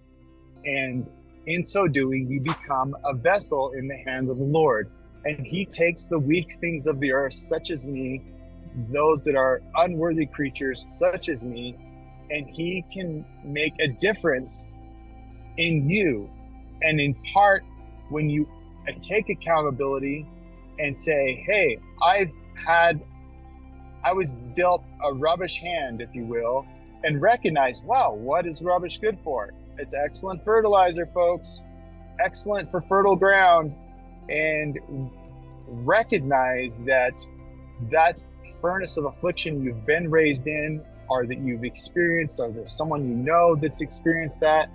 And 0.65 1.07
in 1.47 1.65
so 1.65 1.89
doing, 1.89 2.31
you 2.31 2.41
become 2.41 2.95
a 3.05 3.15
vessel 3.15 3.73
in 3.73 3.89
the 3.89 3.97
hand 3.97 4.31
of 4.31 4.37
the 4.37 4.45
Lord. 4.45 4.91
And 5.25 5.47
he 5.47 5.65
takes 5.65 6.07
the 6.09 6.19
weak 6.19 6.53
things 6.61 6.87
of 6.87 7.01
the 7.01 7.13
earth, 7.13 7.33
such 7.33 7.71
as 7.71 7.87
me, 7.87 8.23
those 8.93 9.25
that 9.25 9.35
are 9.35 9.63
unworthy 9.77 10.27
creatures, 10.27 10.85
such 10.89 11.29
as 11.29 11.45
me, 11.45 11.77
and 12.31 12.49
he 12.49 12.85
can 12.93 13.25
make 13.45 13.75
a 13.81 13.89
difference 13.89 14.69
in 15.57 15.89
you. 15.91 16.31
And 16.83 17.01
in 17.01 17.15
part, 17.35 17.65
when 18.11 18.31
you 18.31 18.49
take 19.01 19.29
accountability 19.29 20.27
and 20.81 20.99
say, 20.99 21.45
hey, 21.47 21.79
I've 22.03 22.33
had, 22.55 23.01
I 24.05 24.13
was 24.13 24.39
dealt 24.55 24.83
a 25.05 25.13
rubbish 25.13 25.59
hand, 25.59 26.01
if 26.01 26.15
you 26.15 26.25
will, 26.25 26.67
and 27.05 27.21
recognize, 27.21 27.83
wow, 27.83 28.13
what 28.15 28.47
is 28.47 28.63
rubbish 28.63 28.99
good 28.99 29.19
for? 29.19 29.53
It's 29.79 29.95
excellent 29.95 30.45
fertilizer, 30.45 31.07
folks. 31.07 31.65
Excellent 32.25 32.71
for 32.71 32.81
fertile 32.83 33.17
ground. 33.17 33.75
And 34.29 34.79
recognize 35.67 36.83
that 36.85 37.21
that 37.91 38.25
furnace 38.61 38.97
of 38.97 39.07
affliction 39.07 39.63
you've 39.63 39.87
been 39.87 40.11
raised 40.11 40.47
in, 40.47 40.85
or 41.09 41.27
that 41.27 41.39
you've 41.39 41.65
experienced, 41.65 42.41
or 42.41 42.53
that 42.53 42.71
someone 42.71 43.09
you 43.09 43.15
know 43.15 43.57
that's 43.57 43.81
experienced 43.81 44.41
that, 44.41 44.71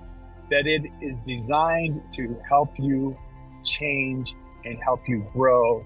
that 0.52 0.68
it 0.68 0.84
is 1.02 1.20
designed 1.20 2.02
to 2.14 2.36
help 2.48 2.78
you 2.78 3.18
change 3.64 4.36
and 4.66 4.80
help 4.82 5.08
you 5.08 5.26
grow. 5.34 5.86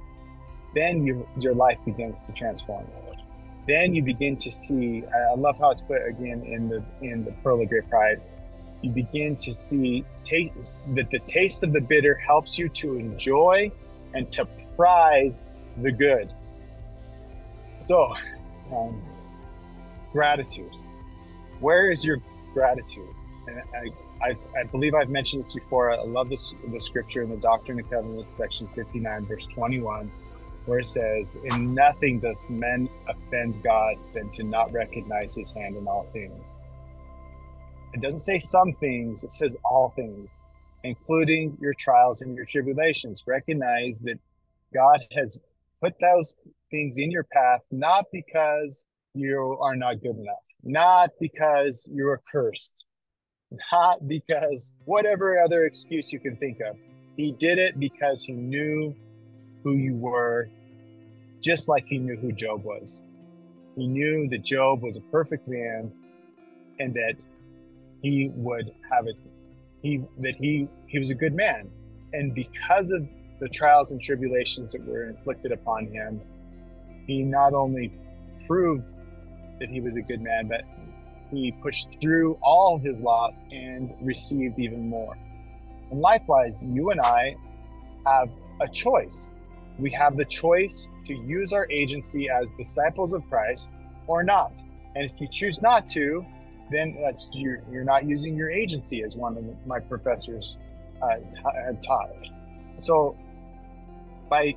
Then 0.76 1.06
you, 1.06 1.28
your 1.38 1.56
life 1.56 1.80
begins 1.86 2.26
to 2.28 2.34
transform. 2.34 2.86
Then 3.68 3.94
you 3.94 4.04
begin 4.04 4.36
to 4.38 4.52
see. 4.52 5.04
I 5.06 5.36
love 5.36 5.60
how 5.60 5.70
it's 5.70 5.82
put 5.82 6.06
again 6.08 6.44
in 6.44 6.70
the 6.70 6.84
in 7.02 7.24
the 7.24 7.32
Pearl 7.44 7.62
of 7.62 7.70
Great 7.70 7.88
Price. 7.90 8.38
You 8.82 8.92
begin 8.92 9.36
to 9.36 9.54
see 9.54 10.06
take, 10.24 10.54
that 10.96 11.10
the 11.12 11.20
taste 11.20 11.64
of 11.64 11.74
the 11.74 11.82
bitter 11.82 12.16
helps 12.16 12.58
you 12.58 12.70
to 12.70 12.96
enjoy 12.96 13.72
and 14.14 14.32
to 14.32 14.46
prize 14.76 15.44
the 15.82 15.92
good. 15.92 16.34
So, 17.78 18.14
um, 18.72 19.02
gratitude. 20.12 20.72
Where 21.60 21.92
is 21.92 22.06
your 22.06 22.18
gratitude? 22.54 23.14
And 23.48 23.60
I, 23.60 24.30
I've, 24.30 24.48
i 24.58 24.64
believe 24.64 24.94
I've 24.94 25.10
mentioned 25.10 25.44
this 25.44 25.54
before. 25.54 25.92
I 25.92 26.02
love 26.04 26.30
this 26.30 26.54
the 26.72 26.80
scripture 26.80 27.22
in 27.22 27.30
the 27.30 27.38
Doctrine 27.38 27.80
and 27.80 27.90
Covenants, 27.90 28.32
section 28.32 28.68
59, 28.76 29.26
verse 29.26 29.46
21, 29.46 30.12
where 30.66 30.80
it 30.80 30.86
says, 30.86 31.38
In 31.44 31.74
nothing 31.74 32.20
doth 32.20 32.38
men 32.50 32.89
offend 33.08 33.63
God 33.63 33.96
than 34.13 34.30
to 34.32 34.44
not 34.44 34.72
recognize 34.72 35.36
his 35.36 35.51
hand 35.51 35.75
in 35.75 35.88
all 35.88 36.06
things. 36.06 36.58
It 37.94 38.01
doesn't 38.01 38.20
say 38.20 38.39
some 38.39 38.74
things, 38.74 39.24
it 39.24 39.32
says 39.32 39.58
all 39.63 39.89
things 39.96 40.42
including 40.84 41.58
your 41.60 41.74
trials 41.74 42.22
and 42.22 42.36
your 42.36 42.46
tribulations. 42.46 43.24
Recognize 43.28 44.01
that 44.01 44.20
God 44.74 45.00
has 45.13 45.38
put 45.82 45.94
those 46.00 46.36
things 46.72 46.98
in 46.98 47.12
your 47.12 47.24
path 47.24 47.62
not 47.72 48.06
because 48.12 48.86
you 49.13 49.58
are 49.62 49.75
not 49.75 50.01
good 50.01 50.18
enough, 50.18 50.46
not 50.63 51.10
because 51.20 51.89
you're 51.92 52.22
cursed, 52.32 52.86
not 53.72 54.08
because 54.08 54.74
whatever 54.86 55.39
other 55.39 55.66
excuse 55.66 56.13
you 56.13 56.20
can 56.20 56.36
think 56.38 56.60
of. 56.60 56.78
He 57.18 57.34
did 57.34 57.58
it 57.58 57.80
because 57.80 58.24
he 58.24 58.34
knew 58.34 58.96
who 59.63 59.74
you 59.74 59.96
were, 59.96 60.50
just 61.42 61.70
like 61.70 61.86
he 61.86 61.98
knew 61.98 62.16
who 62.18 62.32
Job 62.32 62.63
was. 62.63 63.04
He 63.75 63.88
knew 63.88 64.28
that 64.30 64.44
Job 64.44 64.82
was 64.82 64.98
a 64.98 65.01
perfect 65.01 65.48
man 65.48 65.92
and 66.80 66.94
that 66.94 67.24
he 68.01 68.32
would 68.36 68.72
have 68.92 69.08
it 69.08 69.16
he 69.82 70.04
that 70.20 70.36
he 70.36 70.68
he 70.88 71.00
was 71.00 71.10
a 71.10 71.16
good 71.16 71.34
man. 71.34 71.70
And 72.13 72.34
because 72.34 72.92
of 72.92 73.08
the 73.39 73.48
trials 73.50 73.92
and 73.92 74.01
tribulations 74.01 74.74
that 74.74 74.86
were 74.86 75.06
inflicted 75.10 75.51
upon 75.51 75.88
him 75.88 76.22
he 77.08 77.24
not 77.24 77.54
only 77.54 77.92
proved 78.46 78.94
that 79.60 79.70
he 79.70 79.82
was 79.82 79.96
a 79.96 80.01
good 80.01 80.22
man 80.22 80.48
but 80.48 80.63
he 81.32 81.51
pushed 81.62 81.89
through 82.01 82.34
all 82.42 82.80
his 82.80 83.01
loss 83.01 83.46
and 83.51 83.94
received 84.01 84.60
even 84.60 84.89
more. 84.89 85.16
And 85.92 86.01
likewise 86.01 86.66
you 86.66 86.92
and 86.92 87.00
i 87.01 87.36
have 88.06 88.32
a 88.62 88.68
choice 88.68 89.34
we 89.80 89.90
have 89.90 90.18
the 90.18 90.26
choice 90.26 90.90
to 91.06 91.16
use 91.16 91.54
our 91.54 91.70
agency 91.72 92.30
as 92.30 92.52
disciples 92.54 93.14
of 93.14 93.28
christ 93.30 93.78
or 94.08 94.24
not 94.24 94.62
and 94.96 95.10
if 95.10 95.20
you 95.22 95.28
choose 95.28 95.62
not 95.62 95.88
to 95.88 96.26
then 96.72 96.98
that's 97.02 97.28
you're 97.34 97.62
you're 97.72 97.84
not 97.84 98.04
using 98.04 98.36
your 98.36 98.50
agency 98.50 99.04
as 99.04 99.16
one 99.16 99.38
of 99.38 99.44
my 99.66 99.80
professors 99.80 100.58
uh, 101.02 101.18
had 101.66 101.82
taught. 101.82 102.10
So 102.76 103.18
by 104.30 104.56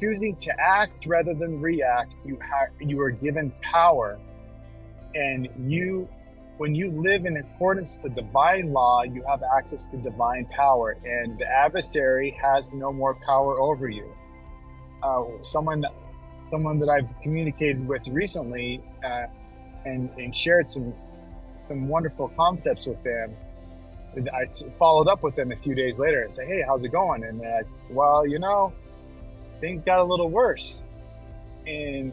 choosing 0.00 0.36
to 0.36 0.60
act 0.60 1.06
rather 1.06 1.34
than 1.34 1.60
react, 1.60 2.14
you 2.24 2.38
you 2.80 3.00
are 3.00 3.10
given 3.10 3.52
power, 3.62 4.18
and 5.14 5.48
you 5.66 6.08
when 6.58 6.74
you 6.74 6.90
live 6.90 7.26
in 7.26 7.36
accordance 7.36 7.96
to 7.98 8.08
divine 8.08 8.72
law, 8.72 9.02
you 9.02 9.22
have 9.28 9.42
access 9.56 9.90
to 9.92 9.98
divine 9.98 10.46
power, 10.46 10.96
and 11.04 11.38
the 11.38 11.46
adversary 11.46 12.36
has 12.42 12.72
no 12.72 12.92
more 12.92 13.14
power 13.26 13.60
over 13.60 13.88
you. 13.88 14.10
Uh, 15.02 15.24
someone, 15.40 15.84
someone 16.50 16.78
that 16.80 16.88
I've 16.88 17.08
communicated 17.22 17.86
with 17.86 18.06
recently, 18.08 18.82
uh, 19.04 19.26
and, 19.84 20.10
and 20.18 20.34
shared 20.34 20.68
some 20.68 20.94
some 21.56 21.88
wonderful 21.88 22.28
concepts 22.36 22.86
with 22.86 23.02
them. 23.02 23.34
I 24.16 24.46
followed 24.78 25.08
up 25.08 25.22
with 25.22 25.34
them 25.34 25.52
a 25.52 25.56
few 25.56 25.74
days 25.74 25.98
later 25.98 26.22
and 26.22 26.32
say, 26.32 26.44
"Hey, 26.46 26.62
how's 26.66 26.84
it 26.84 26.92
going?" 26.92 27.24
And 27.24 27.40
"Well, 27.90 28.26
you 28.26 28.38
know, 28.38 28.72
things 29.60 29.84
got 29.84 29.98
a 29.98 30.04
little 30.04 30.30
worse 30.30 30.82
in 31.66 32.12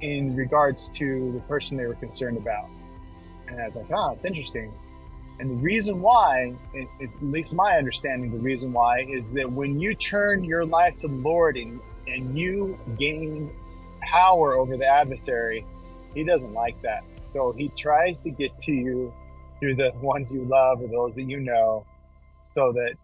in 0.00 0.36
regards 0.36 0.88
to 0.98 1.32
the 1.32 1.40
person 1.40 1.76
they 1.78 1.86
were 1.86 1.94
concerned 1.94 2.36
about." 2.36 2.68
And 3.48 3.60
I 3.60 3.64
was 3.64 3.76
like, 3.76 3.90
"Oh, 3.90 4.12
it's 4.12 4.24
interesting." 4.24 4.72
And 5.40 5.50
the 5.50 5.56
reason 5.56 6.00
why, 6.00 6.56
at 6.74 7.08
least 7.22 7.54
my 7.54 7.76
understanding, 7.76 8.32
the 8.32 8.38
reason 8.38 8.72
why 8.72 9.06
is 9.08 9.32
that 9.34 9.50
when 9.50 9.78
you 9.78 9.94
turn 9.94 10.42
your 10.42 10.64
life 10.64 10.98
to 10.98 11.08
the 11.08 11.14
Lord 11.14 11.56
and, 11.56 11.80
and 12.08 12.36
you 12.36 12.78
gain 12.98 13.54
power 14.00 14.54
over 14.54 14.76
the 14.76 14.86
adversary, 14.86 15.64
he 16.14 16.24
doesn't 16.24 16.52
like 16.52 16.80
that. 16.82 17.04
So 17.20 17.52
he 17.56 17.68
tries 17.68 18.20
to 18.22 18.30
get 18.30 18.56
to 18.58 18.72
you 18.72 19.12
through 19.60 19.76
the 19.76 19.92
ones 20.00 20.32
you 20.32 20.44
love 20.44 20.80
or 20.80 20.88
those 20.88 21.14
that 21.14 21.24
you 21.24 21.40
know 21.40 21.86
so 22.54 22.72
that 22.72 22.94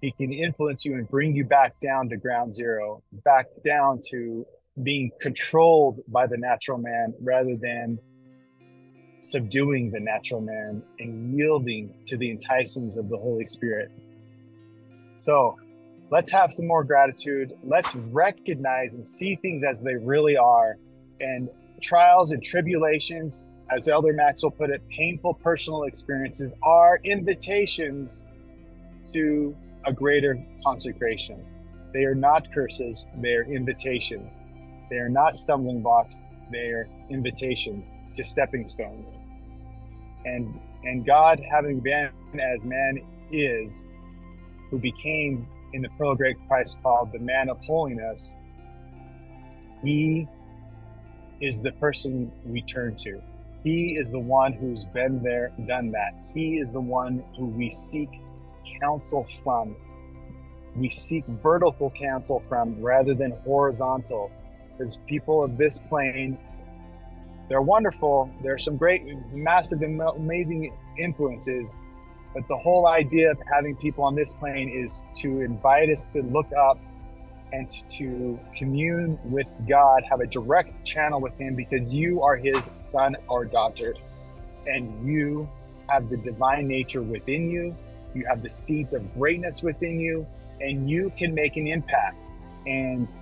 he 0.00 0.10
can 0.10 0.32
influence 0.32 0.84
you 0.84 0.94
and 0.94 1.08
bring 1.08 1.34
you 1.34 1.44
back 1.44 1.78
down 1.80 2.08
to 2.08 2.16
ground 2.16 2.54
zero, 2.54 3.02
back 3.24 3.46
down 3.64 4.00
to 4.10 4.44
being 4.82 5.10
controlled 5.20 6.00
by 6.08 6.26
the 6.26 6.36
natural 6.36 6.78
man 6.78 7.14
rather 7.20 7.56
than 7.56 7.98
subduing 9.30 9.90
the 9.90 10.00
natural 10.00 10.40
man 10.40 10.82
and 10.98 11.36
yielding 11.36 11.94
to 12.06 12.16
the 12.16 12.34
enticings 12.34 12.98
of 12.98 13.08
the 13.08 13.16
Holy 13.16 13.44
Spirit. 13.44 13.90
So 15.24 15.56
let's 16.10 16.30
have 16.32 16.52
some 16.52 16.66
more 16.66 16.84
gratitude. 16.84 17.56
Let's 17.64 17.94
recognize 17.94 18.94
and 18.94 19.06
see 19.06 19.36
things 19.36 19.64
as 19.64 19.82
they 19.82 19.94
really 19.94 20.36
are 20.36 20.76
and 21.20 21.48
trials 21.80 22.32
and 22.32 22.42
tribulations, 22.42 23.48
as 23.70 23.88
Elder 23.88 24.12
Maxwell 24.12 24.50
put 24.50 24.70
it, 24.70 24.82
painful 24.88 25.34
personal 25.34 25.84
experiences 25.84 26.54
are 26.62 27.00
invitations 27.04 28.26
to 29.12 29.56
a 29.84 29.92
greater 29.92 30.44
consecration. 30.64 31.44
They 31.92 32.04
are 32.04 32.14
not 32.14 32.52
curses, 32.52 33.06
they 33.20 33.34
are 33.34 33.44
invitations. 33.44 34.40
They 34.90 34.96
are 34.98 35.08
not 35.08 35.34
stumbling 35.34 35.82
blocks, 35.82 36.24
they 36.50 36.68
are 36.68 36.88
invitations 37.10 38.00
to 38.14 38.24
stepping 38.24 38.66
stones. 38.66 39.18
And 40.24 40.60
and 40.84 41.04
God, 41.04 41.40
having 41.50 41.80
been 41.80 42.10
as 42.40 42.66
man 42.66 43.00
is, 43.32 43.88
who 44.70 44.78
became 44.78 45.48
in 45.72 45.82
the 45.82 45.88
Pearl 45.98 46.12
of 46.12 46.18
Great 46.18 46.36
Price 46.46 46.76
called 46.82 47.12
the 47.12 47.18
man 47.18 47.48
of 47.48 47.58
holiness, 47.60 48.36
he 49.82 50.28
is 51.40 51.62
the 51.62 51.72
person 51.72 52.30
we 52.44 52.62
turn 52.62 52.94
to. 52.96 53.20
He 53.64 53.96
is 53.96 54.12
the 54.12 54.20
one 54.20 54.52
who's 54.52 54.84
been 54.84 55.22
there, 55.22 55.52
done 55.66 55.90
that. 55.90 56.14
He 56.32 56.58
is 56.58 56.72
the 56.72 56.80
one 56.80 57.24
who 57.36 57.46
we 57.46 57.70
seek 57.70 58.08
counsel 58.80 59.26
from. 59.42 59.74
We 60.76 60.88
seek 60.88 61.26
vertical 61.26 61.90
counsel 61.90 62.40
from 62.40 62.80
rather 62.80 63.14
than 63.14 63.32
horizontal. 63.44 64.30
Because 64.76 64.98
people 65.06 65.42
of 65.42 65.56
this 65.56 65.78
plane, 65.78 66.38
they're 67.48 67.62
wonderful. 67.62 68.30
There 68.42 68.52
are 68.54 68.58
some 68.58 68.76
great, 68.76 69.02
massive, 69.32 69.82
amazing 69.82 70.76
influences. 70.98 71.78
But 72.34 72.48
the 72.48 72.56
whole 72.56 72.86
idea 72.86 73.30
of 73.30 73.38
having 73.50 73.76
people 73.76 74.04
on 74.04 74.14
this 74.14 74.34
plane 74.34 74.68
is 74.68 75.06
to 75.16 75.40
invite 75.40 75.88
us 75.88 76.06
to 76.08 76.22
look 76.22 76.48
up 76.52 76.78
and 77.52 77.70
to 77.70 78.38
commune 78.56 79.18
with 79.24 79.46
God, 79.68 80.02
have 80.10 80.20
a 80.20 80.26
direct 80.26 80.84
channel 80.84 81.20
with 81.20 81.38
Him 81.38 81.54
because 81.54 81.94
you 81.94 82.22
are 82.22 82.36
His 82.36 82.70
son 82.76 83.16
or 83.28 83.44
daughter, 83.44 83.94
and 84.66 85.08
you 85.08 85.48
have 85.88 86.10
the 86.10 86.16
divine 86.16 86.66
nature 86.66 87.02
within 87.02 87.48
you. 87.48 87.74
You 88.14 88.24
have 88.28 88.42
the 88.42 88.50
seeds 88.50 88.94
of 88.94 89.14
greatness 89.14 89.62
within 89.62 90.00
you, 90.00 90.26
and 90.60 90.90
you 90.90 91.12
can 91.16 91.34
make 91.34 91.56
an 91.56 91.66
impact. 91.66 92.32
And 92.66 93.14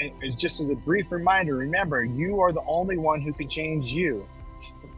it's 0.00 0.34
just 0.34 0.60
as 0.60 0.70
a 0.70 0.76
brief 0.76 1.10
reminder 1.10 1.56
remember, 1.56 2.04
you 2.04 2.40
are 2.40 2.52
the 2.52 2.64
only 2.66 2.96
one 2.96 3.20
who 3.20 3.32
can 3.32 3.48
change 3.48 3.92
you. 3.92 4.26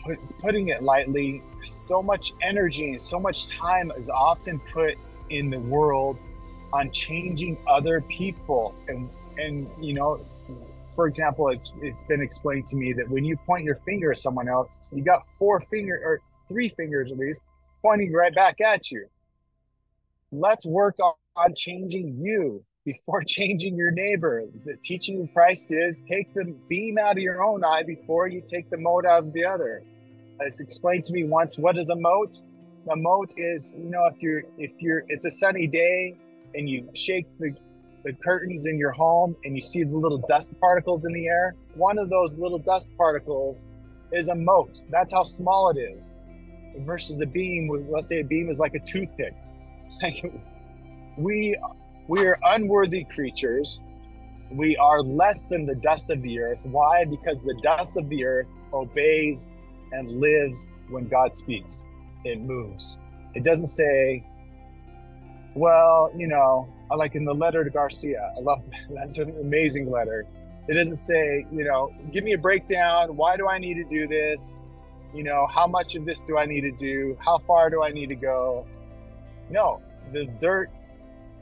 Put, 0.05 0.19
putting 0.41 0.69
it 0.69 0.83
lightly, 0.83 1.43
so 1.63 2.03
much 2.03 2.33
energy 2.43 2.91
and 2.91 3.01
so 3.01 3.21
much 3.21 3.49
time 3.49 3.93
is 3.97 4.11
often 4.11 4.61
put 4.73 4.97
in 5.31 5.51
the 5.51 5.61
world 5.61 6.25
on 6.73 6.91
changing 6.91 7.59
other 7.69 8.01
people. 8.03 8.75
And, 8.89 9.09
and 9.39 9.69
you 9.81 9.95
know, 9.95 10.25
for 10.95 11.07
example, 11.07 11.49
it's, 11.49 11.73
it's 11.81 12.05
been 12.05 12.21
explained 12.21 12.67
to 12.67 12.77
me 12.77 12.93
that 12.95 13.09
when 13.09 13.25
you 13.25 13.37
point 13.47 13.65
your 13.65 13.77
finger 13.77 14.11
at 14.11 14.19
someone 14.19 14.49
else, 14.49 14.91
you 14.93 15.05
got 15.05 15.23
four 15.39 15.61
finger 15.61 16.01
or 16.05 16.21
three 16.49 16.69
fingers 16.69 17.13
at 17.13 17.19
least 17.19 17.45
pointing 17.83 18.13
right 18.13 18.35
back 18.35 18.61
at 18.61 18.91
you. 18.91 19.07
Let's 20.33 20.67
work 20.67 20.97
on, 21.01 21.15
on 21.37 21.55
changing 21.57 22.19
you 22.21 22.65
before 22.85 23.23
changing 23.27 23.77
your 23.77 23.91
neighbor. 23.91 24.43
The 24.65 24.77
teaching 24.83 25.23
of 25.23 25.33
Christ 25.33 25.73
is 25.73 26.03
take 26.09 26.33
the 26.33 26.55
beam 26.69 26.99
out 26.99 27.13
of 27.13 27.23
your 27.23 27.43
own 27.43 27.65
eye 27.65 27.83
before 27.83 28.29
you 28.29 28.43
take 28.47 28.71
the 28.71 28.79
mote 28.79 29.07
out 29.07 29.25
of 29.25 29.33
the 29.33 29.45
other. 29.45 29.83
As 30.45 30.61
explained 30.61 31.05
to 31.05 31.13
me 31.13 31.25
once, 31.25 31.59
what 31.59 31.77
is 31.77 31.91
a 31.91 31.97
mote? 31.97 32.43
A 32.91 32.97
mote 32.97 33.35
is, 33.37 33.75
you 33.79 33.91
know, 33.91 34.07
if 34.07 34.21
you're 34.21 34.43
if 34.59 34.73
you're 34.81 35.05
it's 35.09 35.25
a 35.25 35.31
sunny 35.31 35.69
day 35.69 36.19
and 36.55 36.69
you 36.69 36.89
shake 36.95 37.29
the 37.39 37.55
the 38.05 38.13
curtains 38.15 38.67
in 38.67 38.77
your 38.77 38.91
home 38.91 39.37
and 39.45 39.55
you 39.55 39.63
see 39.63 39.85
the 39.85 39.97
little 39.97 40.19
dust 40.19 40.59
particles 40.59 41.05
in 41.05 41.13
the 41.13 41.29
air, 41.29 41.55
one 41.75 41.99
of 41.99 42.11
those 42.11 42.37
little 42.39 42.59
dust 42.59 42.97
particles 42.97 43.69
is 44.11 44.29
a 44.29 44.35
mote. 44.35 44.83
That's 44.91 45.13
how 45.13 45.23
small 45.23 45.71
it 45.71 45.79
is. 45.79 46.17
Versus 46.79 47.21
a 47.21 47.27
beam 47.27 47.71
let's 47.89 48.09
say 48.09 48.21
a 48.21 48.25
beam 48.25 48.49
is 48.49 48.59
like 48.59 48.75
a 48.75 48.81
toothpick. 48.81 49.35
Like 50.03 50.25
we 51.17 51.57
we 52.09 52.27
are 52.27 52.39
unworthy 52.43 53.05
creatures. 53.05 53.81
We 54.51 54.77
are 54.77 55.01
less 55.01 55.47
than 55.47 55.67
the 55.67 55.75
dust 55.75 56.11
of 56.11 56.23
the 56.23 56.41
earth. 56.41 56.67
Why? 56.67 57.05
Because 57.05 57.43
the 57.43 57.59
dust 57.63 57.97
of 57.97 58.09
the 58.09 58.25
earth 58.25 58.49
obeys 58.73 59.51
and 59.93 60.11
lives 60.21 60.73
when 60.91 61.09
God 61.09 61.37
speaks. 61.37 61.87
It 62.25 62.41
moves. 62.41 62.99
It 63.35 63.45
doesn't 63.45 63.69
say, 63.69 64.25
well, 65.55 66.13
you 66.17 66.29
know, 66.29 66.69
like 66.97 67.15
in 67.15 67.25
the 67.25 67.35
letter 67.35 67.65
to 67.65 67.71
Garcia. 67.71 68.33
I 68.37 68.41
love 68.41 68.63
that. 68.71 68.81
That's 68.97 69.19
an 69.19 69.31
amazing 69.41 69.91
letter. 69.91 70.27
It 70.69 70.75
doesn't 70.75 70.97
say, 70.97 71.47
you 71.51 71.65
know, 71.65 71.93
give 72.13 72.25
me 72.25 72.33
a 72.33 72.39
breakdown. 72.39 73.17
Why 73.17 73.37
do 73.37 73.49
I 73.49 73.59
need 73.59 73.75
to 73.75 73.85
do 73.85 74.07
this? 74.07 74.61
You 75.13 75.25
know, 75.25 75.47
how 75.53 75.67
much 75.67 75.97
of 75.97 76.05
this 76.05 76.23
do 76.25 76.39
I 76.39 76.47
need 76.47 76.63
to 76.63 76.73
do? 76.73 77.17
How 77.21 77.39
far 77.39 77.69
do 77.69 77.83
I 77.83 77.91
need 77.91 78.09
to 78.09 78.15
go? 78.15 78.67
No, 79.51 79.83
the 80.13 80.27
dirt 80.41 80.71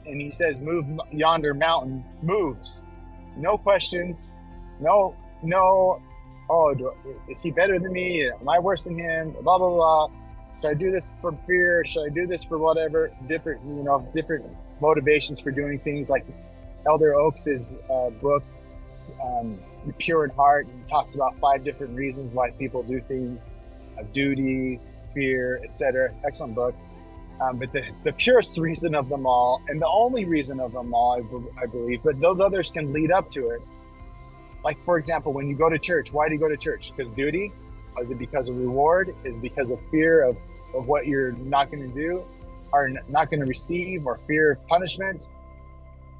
and 0.05 0.21
he 0.21 0.31
says, 0.31 0.59
"Move 0.59 0.85
yonder 1.11 1.53
mountain." 1.53 2.03
Moves, 2.21 2.83
no 3.37 3.57
questions, 3.57 4.33
no, 4.81 5.15
no. 5.43 6.01
Oh, 6.49 6.73
do, 6.73 6.91
is 7.29 7.41
he 7.41 7.51
better 7.51 7.79
than 7.79 7.93
me? 7.93 8.29
Am 8.29 8.49
I 8.49 8.59
worse 8.59 8.83
than 8.85 8.97
him? 8.97 9.31
Blah 9.41 9.57
blah 9.57 9.69
blah. 9.69 10.07
Should 10.59 10.69
I 10.69 10.73
do 10.73 10.91
this 10.91 11.15
for 11.21 11.31
fear? 11.31 11.83
Should 11.85 12.05
I 12.05 12.09
do 12.09 12.27
this 12.27 12.43
for 12.43 12.57
whatever? 12.57 13.11
Different, 13.27 13.61
you 13.65 13.83
know, 13.83 14.05
different 14.13 14.45
motivations 14.81 15.39
for 15.39 15.51
doing 15.51 15.79
things. 15.79 16.09
Like 16.09 16.25
Elder 16.85 17.15
Oaks's 17.15 17.77
uh, 17.89 18.09
book, 18.09 18.43
um, 19.23 19.59
"Pure 19.97 20.25
in 20.25 20.29
Heart," 20.31 20.67
he 20.75 20.83
talks 20.85 21.15
about 21.15 21.35
five 21.39 21.63
different 21.63 21.95
reasons 21.95 22.33
why 22.33 22.51
people 22.51 22.83
do 22.83 22.99
things: 22.99 23.51
of 23.97 24.11
duty, 24.11 24.79
fear, 25.13 25.61
etc. 25.63 26.13
Excellent 26.25 26.55
book. 26.55 26.75
Um, 27.41 27.57
but 27.57 27.71
the, 27.71 27.83
the 28.03 28.13
purest 28.13 28.59
reason 28.59 28.93
of 28.93 29.09
them 29.09 29.25
all, 29.25 29.63
and 29.67 29.81
the 29.81 29.87
only 29.87 30.25
reason 30.25 30.59
of 30.59 30.73
them 30.73 30.93
all, 30.93 31.19
I, 31.59 31.65
believe, 31.65 32.03
but 32.03 32.21
those 32.21 32.39
others 32.39 32.69
can 32.69 32.93
lead 32.93 33.11
up 33.11 33.29
to 33.29 33.49
it. 33.49 33.61
Like, 34.63 34.79
for 34.85 34.99
example, 34.99 35.33
when 35.33 35.47
you 35.47 35.55
go 35.55 35.67
to 35.67 35.79
church, 35.79 36.13
why 36.13 36.27
do 36.27 36.35
you 36.35 36.39
go 36.39 36.47
to 36.47 36.57
church? 36.57 36.93
Because 36.95 37.11
duty? 37.13 37.51
Is 37.99 38.11
it 38.11 38.19
because 38.19 38.47
of 38.47 38.57
reward? 38.57 39.15
Is 39.23 39.39
because 39.39 39.71
of 39.71 39.79
fear 39.89 40.23
of, 40.23 40.37
of 40.75 40.85
what 40.85 41.07
you're 41.07 41.31
not 41.31 41.71
going 41.71 41.81
to 41.91 41.93
do 41.93 42.23
or 42.71 42.89
not 43.09 43.31
going 43.31 43.39
to 43.39 43.47
receive 43.47 44.05
or 44.05 44.19
fear 44.27 44.51
of 44.51 44.67
punishment? 44.67 45.27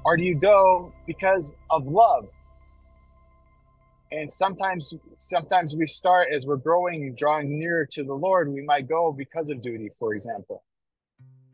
Or 0.04 0.16
do 0.16 0.24
you 0.24 0.34
go 0.34 0.92
because 1.06 1.56
of 1.70 1.86
love? 1.86 2.28
And 4.10 4.30
sometimes, 4.30 4.92
sometimes 5.18 5.76
we 5.76 5.86
start 5.86 6.28
as 6.34 6.46
we're 6.46 6.56
growing 6.56 7.04
and 7.04 7.16
drawing 7.16 7.60
nearer 7.60 7.86
to 7.92 8.02
the 8.02 8.12
Lord, 8.12 8.52
we 8.52 8.60
might 8.62 8.88
go 8.88 9.12
because 9.12 9.50
of 9.50 9.62
duty, 9.62 9.88
for 9.98 10.14
example. 10.14 10.64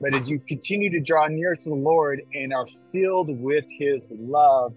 But 0.00 0.14
as 0.14 0.30
you 0.30 0.38
continue 0.38 0.90
to 0.90 1.00
draw 1.00 1.26
near 1.26 1.54
to 1.54 1.68
the 1.68 1.74
Lord 1.74 2.22
and 2.32 2.52
are 2.52 2.66
filled 2.92 3.30
with 3.40 3.64
His 3.78 4.12
love, 4.18 4.72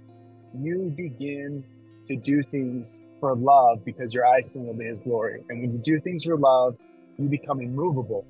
you 0.60 0.94
begin 0.96 1.64
to 2.08 2.16
do 2.16 2.42
things 2.42 3.02
for 3.20 3.36
love 3.36 3.86
because 3.86 4.14
your 4.14 4.26
eyes 4.26 4.52
see 4.52 4.60
His 4.80 5.02
glory. 5.02 5.44
And 5.50 5.62
when 5.62 5.74
you 5.74 5.78
do 5.78 6.00
things 6.00 6.24
for 6.24 6.36
love, 6.36 6.78
you 7.18 7.30
become 7.30 7.62
immovable 7.62 8.26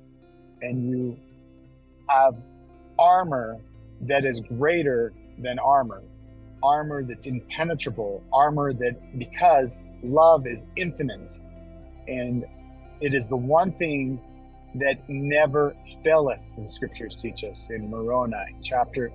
and 0.60 0.90
you 0.90 1.18
have 2.08 2.34
armor 2.98 3.58
that 4.02 4.24
is 4.24 4.40
greater 4.40 5.12
than 5.38 5.58
armor, 5.58 6.02
armor 6.62 7.02
that's 7.02 7.26
impenetrable, 7.26 8.22
armor 8.32 8.72
that 8.72 9.18
because 9.18 9.82
love 10.02 10.46
is 10.46 10.66
infinite. 10.76 11.40
And 12.06 12.44
it 13.00 13.14
is 13.14 13.28
the 13.28 13.36
one 13.36 13.72
thing 13.72 14.20
that 14.76 15.08
never 15.08 15.76
faileth, 16.02 16.46
the 16.56 16.68
scriptures 16.68 17.16
teach 17.16 17.44
us 17.44 17.70
in 17.70 17.90
Moroni, 17.90 18.56
chapter 18.62 19.12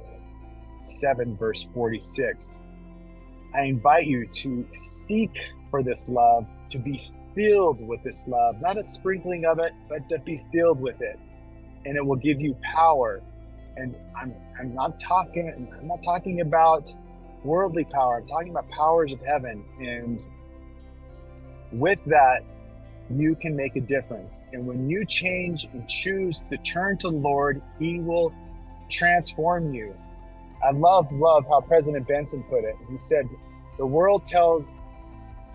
7, 0.84 1.36
verse 1.38 1.64
46. 1.74 2.64
I 3.56 3.62
invite 3.64 4.06
you 4.06 4.28
to 4.28 4.68
seek 4.74 5.52
for 5.72 5.82
this 5.82 6.10
love, 6.10 6.46
to 6.70 6.80
be 6.80 7.10
filled 7.36 7.86
with 7.88 8.04
this 8.04 8.28
love, 8.28 8.62
not 8.62 8.78
a 8.78 8.84
sprinkling 8.84 9.46
of 9.46 9.60
it, 9.60 9.74
but 9.90 10.08
to 10.10 10.20
be 10.20 10.44
filled 10.52 10.82
with 10.82 11.02
it. 11.02 11.20
And 11.86 11.96
it 11.96 12.06
will 12.06 12.18
give 12.18 12.42
you 12.42 12.56
power. 12.76 13.22
And 13.78 13.96
I'm, 14.16 14.34
I'm 14.60 14.74
not 14.74 15.00
talking, 15.00 15.70
I'm 15.80 15.88
not 15.88 16.02
talking 16.04 16.42
about 16.42 16.94
worldly 17.44 17.86
power. 17.86 18.18
I'm 18.18 18.26
talking 18.26 18.50
about 18.50 18.70
powers 18.70 19.14
of 19.14 19.20
heaven. 19.26 19.64
And 19.80 20.20
with 21.72 22.04
that, 22.06 22.44
you 23.10 23.36
can 23.36 23.56
make 23.56 23.76
a 23.76 23.82
difference. 23.82 24.44
And 24.54 24.66
when 24.66 24.90
you 24.90 25.06
change 25.06 25.66
and 25.74 25.88
choose 25.88 26.40
to 26.50 26.58
turn 26.58 26.98
to 27.00 27.10
the 27.10 27.16
Lord, 27.16 27.62
He 27.80 28.00
will 28.00 28.34
transform 28.90 29.74
you. 29.74 29.96
I 30.64 30.72
love, 30.72 31.12
love 31.12 31.46
how 31.48 31.62
President 31.62 32.08
Benson 32.08 32.44
put 32.44 32.64
it. 32.64 32.76
He 32.90 32.98
said, 32.98 33.30
the 33.78 33.86
world 33.86 34.26
tells 34.26 34.76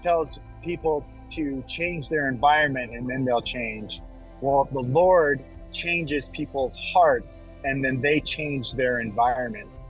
tells 0.00 0.40
people 0.62 1.04
to 1.30 1.62
change 1.68 2.08
their 2.08 2.28
environment 2.28 2.92
and 2.92 3.08
then 3.08 3.24
they'll 3.24 3.42
change. 3.42 4.00
Well, 4.40 4.68
the 4.72 4.80
Lord 4.80 5.44
changes 5.72 6.28
people's 6.28 6.76
hearts 6.92 7.46
and 7.64 7.84
then 7.84 8.00
they 8.00 8.20
change 8.20 8.74
their 8.74 9.00
environment. 9.00 9.84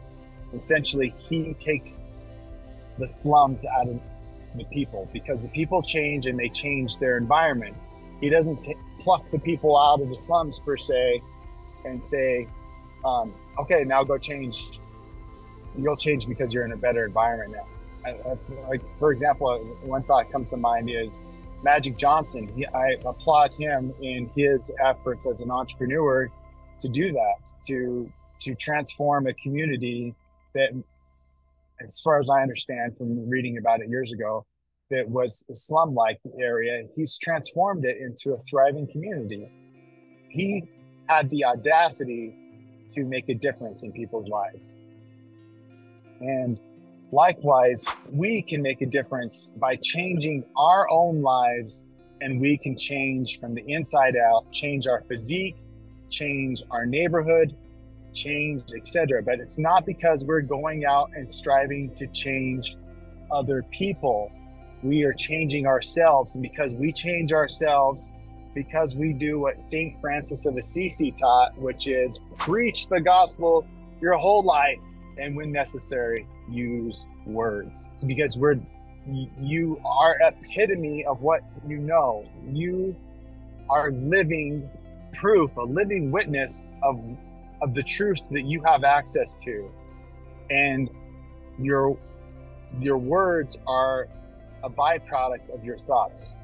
Essentially, 0.54 1.14
He 1.28 1.54
takes 1.54 2.04
the 2.98 3.06
slums 3.06 3.64
out 3.64 3.88
of 3.88 4.00
the 4.54 4.64
people 4.66 5.08
because 5.12 5.42
the 5.42 5.48
people 5.48 5.82
change 5.82 6.26
and 6.26 6.38
they 6.38 6.48
change 6.48 6.98
their 6.98 7.16
environment. 7.16 7.84
He 8.20 8.28
doesn't 8.28 8.62
t- 8.62 8.74
pluck 9.00 9.28
the 9.30 9.38
people 9.38 9.76
out 9.76 10.00
of 10.00 10.08
the 10.08 10.16
slums 10.16 10.60
per 10.60 10.76
se 10.76 11.22
and 11.84 12.04
say, 12.04 12.48
um, 13.04 13.34
okay, 13.58 13.84
now 13.84 14.04
go 14.04 14.18
change. 14.18 14.80
You'll 15.76 15.96
change 15.96 16.28
because 16.28 16.52
you're 16.52 16.64
in 16.64 16.72
a 16.72 16.76
better 16.76 17.04
environment 17.04 17.52
now. 17.52 17.66
I, 18.04 18.10
I, 18.10 18.68
like, 18.68 18.82
for 18.98 19.12
example, 19.12 19.58
one 19.82 20.02
thought 20.02 20.30
comes 20.30 20.50
to 20.50 20.56
mind 20.56 20.90
is 20.90 21.24
Magic 21.62 21.96
Johnson. 21.96 22.48
He, 22.54 22.66
I 22.66 22.96
applaud 23.04 23.52
him 23.54 23.94
in 24.00 24.30
his 24.36 24.72
efforts 24.84 25.28
as 25.28 25.40
an 25.42 25.50
entrepreneur 25.50 26.30
to 26.80 26.88
do 26.88 27.12
that, 27.12 27.54
to 27.66 28.10
to 28.40 28.56
transform 28.56 29.28
a 29.28 29.32
community 29.34 30.14
that 30.52 30.70
as 31.80 32.00
far 32.00 32.18
as 32.18 32.28
I 32.28 32.42
understand 32.42 32.96
from 32.96 33.28
reading 33.28 33.58
about 33.58 33.80
it 33.80 33.88
years 33.88 34.12
ago, 34.12 34.46
that 34.90 35.08
was 35.08 35.44
a 35.50 35.54
slum 35.54 35.94
like 35.94 36.18
area, 36.38 36.84
he's 36.94 37.16
transformed 37.16 37.84
it 37.84 37.96
into 37.96 38.36
a 38.36 38.38
thriving 38.40 38.86
community. 38.86 39.48
He 40.28 40.68
had 41.08 41.30
the 41.30 41.44
audacity 41.44 42.34
to 42.92 43.04
make 43.04 43.28
a 43.28 43.34
difference 43.34 43.84
in 43.84 43.92
people's 43.92 44.28
lives. 44.28 44.76
And 46.20 46.60
likewise, 47.10 47.86
we 48.10 48.42
can 48.42 48.60
make 48.62 48.82
a 48.82 48.86
difference 48.86 49.52
by 49.56 49.76
changing 49.76 50.44
our 50.56 50.86
own 50.90 51.22
lives, 51.22 51.88
and 52.20 52.40
we 52.40 52.58
can 52.58 52.76
change 52.76 53.40
from 53.40 53.54
the 53.54 53.64
inside 53.66 54.14
out, 54.16 54.52
change 54.52 54.86
our 54.86 55.00
physique, 55.00 55.56
change 56.10 56.62
our 56.70 56.84
neighborhood, 56.84 57.56
change, 58.12 58.62
etc. 58.76 59.22
But 59.22 59.40
it's 59.40 59.58
not 59.58 59.86
because 59.86 60.24
we're 60.24 60.40
going 60.40 60.84
out 60.84 61.10
and 61.14 61.30
striving 61.30 61.94
to 61.96 62.06
change 62.08 62.76
other 63.30 63.64
people. 63.70 64.30
We 64.82 65.04
are 65.04 65.12
changing 65.12 65.66
ourselves. 65.66 66.34
And 66.34 66.42
because 66.42 66.74
we 66.74 66.92
change 66.92 67.32
ourselves, 67.32 68.10
because 68.54 68.94
we 68.96 69.12
do 69.12 69.40
what 69.40 69.58
St. 69.58 70.00
Francis 70.00 70.46
of 70.46 70.56
Assisi 70.56 71.10
taught, 71.12 71.56
which 71.58 71.86
is 71.86 72.20
preach 72.38 72.88
the 72.88 73.00
gospel 73.00 73.66
your 74.00 74.14
whole 74.14 74.42
life 74.42 74.80
and 75.18 75.36
when 75.36 75.52
necessary, 75.52 76.26
use 76.50 77.06
words 77.26 77.90
because 78.06 78.36
we're 78.36 78.56
you 79.40 79.80
are 79.84 80.16
epitome 80.20 81.04
of 81.04 81.22
what 81.22 81.42
you 81.66 81.78
know. 81.78 82.24
You 82.52 82.94
are 83.68 83.90
living 83.90 84.68
proof, 85.12 85.56
a 85.56 85.62
living 85.62 86.10
witness 86.10 86.68
of 86.82 87.00
of 87.62 87.74
the 87.74 87.82
truth 87.82 88.28
that 88.30 88.44
you 88.44 88.62
have 88.66 88.84
access 88.84 89.36
to. 89.38 89.70
And 90.50 90.90
your 91.58 91.96
your 92.80 92.98
words 92.98 93.58
are 93.66 94.08
a 94.64 94.70
byproduct 94.70 95.54
of 95.54 95.64
your 95.64 95.78
thoughts. 95.78 96.36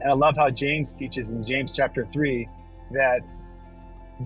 And 0.00 0.10
I 0.10 0.14
love 0.14 0.36
how 0.36 0.50
James 0.50 0.94
teaches 0.94 1.32
in 1.32 1.44
James 1.44 1.74
chapter 1.74 2.04
3 2.04 2.48
that 2.92 3.20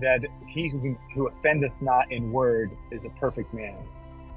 that 0.01 0.21
he 0.49 0.69
who, 0.69 0.97
who 1.15 1.29
offendeth 1.29 1.73
not 1.81 2.11
in 2.11 2.33
word 2.33 2.71
is 2.91 3.05
a 3.05 3.11
perfect 3.11 3.53
man. 3.53 3.77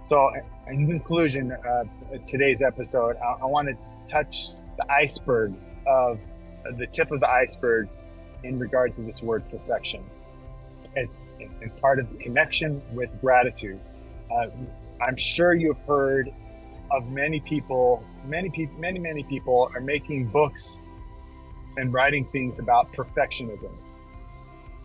So, 0.09 0.29
in 0.67 0.87
conclusion 0.87 1.51
of 1.65 1.89
today's 2.23 2.61
episode, 2.61 3.15
I, 3.17 3.43
I 3.43 3.45
want 3.45 3.69
to 3.69 3.77
touch 4.05 4.49
the 4.77 4.91
iceberg 4.91 5.55
of 5.87 6.19
uh, 6.67 6.71
the 6.77 6.87
tip 6.87 7.11
of 7.11 7.21
the 7.21 7.29
iceberg 7.29 7.87
in 8.43 8.59
regards 8.59 8.97
to 8.99 9.03
this 9.03 9.23
word 9.23 9.49
perfection 9.49 10.03
as 10.95 11.17
in 11.39 11.69
part 11.81 11.99
of 11.99 12.09
the 12.11 12.17
connection 12.17 12.81
with 12.93 13.19
gratitude. 13.21 13.79
Uh, 14.31 14.47
I'm 15.01 15.17
sure 15.17 15.53
you've 15.53 15.79
heard 15.79 16.29
of 16.91 17.07
many 17.07 17.39
people, 17.39 18.03
many 18.25 18.49
people, 18.49 18.77
many, 18.79 18.99
many 18.99 19.23
people 19.23 19.69
are 19.73 19.81
making 19.81 20.27
books 20.27 20.79
and 21.77 21.93
writing 21.93 22.25
things 22.31 22.59
about 22.59 22.91
perfectionism. 22.93 23.71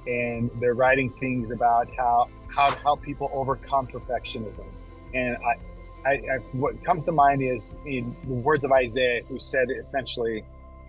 And 0.06 0.50
they're 0.60 0.74
writing 0.74 1.12
things 1.20 1.50
about 1.50 1.88
how, 1.96 2.28
how 2.54 2.70
to 2.70 2.76
help 2.76 3.02
people 3.02 3.30
overcome 3.32 3.86
perfectionism. 3.86 4.66
And 5.14 5.36
I, 5.36 6.08
I, 6.08 6.12
I, 6.12 6.38
what 6.52 6.82
comes 6.82 7.04
to 7.06 7.12
mind 7.12 7.42
is 7.42 7.78
in 7.84 8.16
the 8.26 8.34
words 8.34 8.64
of 8.64 8.72
Isaiah, 8.72 9.22
who 9.28 9.38
said 9.38 9.68
essentially, 9.70 10.44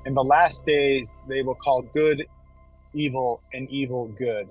in 0.06 0.14
the 0.14 0.24
last 0.24 0.66
days, 0.66 1.22
they 1.28 1.42
will 1.42 1.56
call 1.56 1.82
good 1.82 2.26
evil 2.94 3.42
and 3.54 3.70
evil 3.70 4.08
good. 4.08 4.50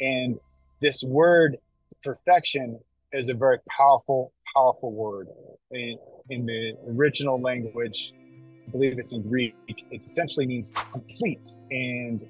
And 0.00 0.38
this 0.80 1.02
word 1.02 1.58
perfection 2.02 2.78
is 3.12 3.28
a 3.28 3.34
very 3.34 3.58
powerful, 3.76 4.32
powerful 4.54 4.92
word. 4.92 5.28
In, 5.70 5.98
in 6.30 6.46
the 6.46 6.74
original 6.88 7.40
language, 7.40 8.12
I 8.66 8.70
believe 8.70 8.98
it's 8.98 9.12
in 9.12 9.22
Greek, 9.22 9.54
it 9.66 10.02
essentially 10.02 10.46
means 10.46 10.72
complete. 10.92 11.54
And 11.70 12.26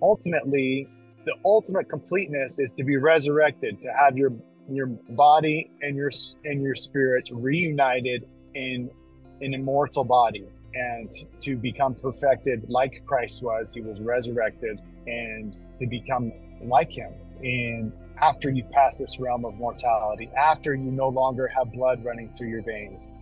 ultimately, 0.00 0.88
the 1.24 1.36
ultimate 1.44 1.88
completeness 1.88 2.58
is 2.58 2.72
to 2.74 2.84
be 2.84 2.96
resurrected, 2.96 3.80
to 3.82 3.88
have 4.00 4.16
your 4.16 4.32
your 4.70 4.86
body 4.86 5.70
and 5.82 5.96
your 5.96 6.10
and 6.44 6.62
your 6.62 6.74
spirit 6.74 7.28
reunited 7.32 8.26
in 8.54 8.90
an 9.40 9.54
immortal 9.54 10.04
body 10.04 10.46
and 10.74 11.10
to 11.40 11.56
become 11.56 11.94
perfected 11.94 12.64
like 12.68 13.04
Christ 13.06 13.42
was. 13.42 13.74
He 13.74 13.80
was 13.80 14.00
resurrected 14.00 14.80
and 15.06 15.54
to 15.78 15.86
become 15.86 16.32
like 16.68 16.90
him. 16.90 17.12
And 17.42 17.92
after 18.20 18.50
you've 18.50 18.70
passed 18.70 19.00
this 19.00 19.18
realm 19.18 19.44
of 19.44 19.54
mortality, 19.54 20.30
after 20.36 20.74
you 20.74 20.90
no 20.90 21.08
longer 21.08 21.48
have 21.48 21.72
blood 21.72 22.04
running 22.04 22.30
through 22.32 22.48
your 22.48 22.62
veins, 22.62 23.12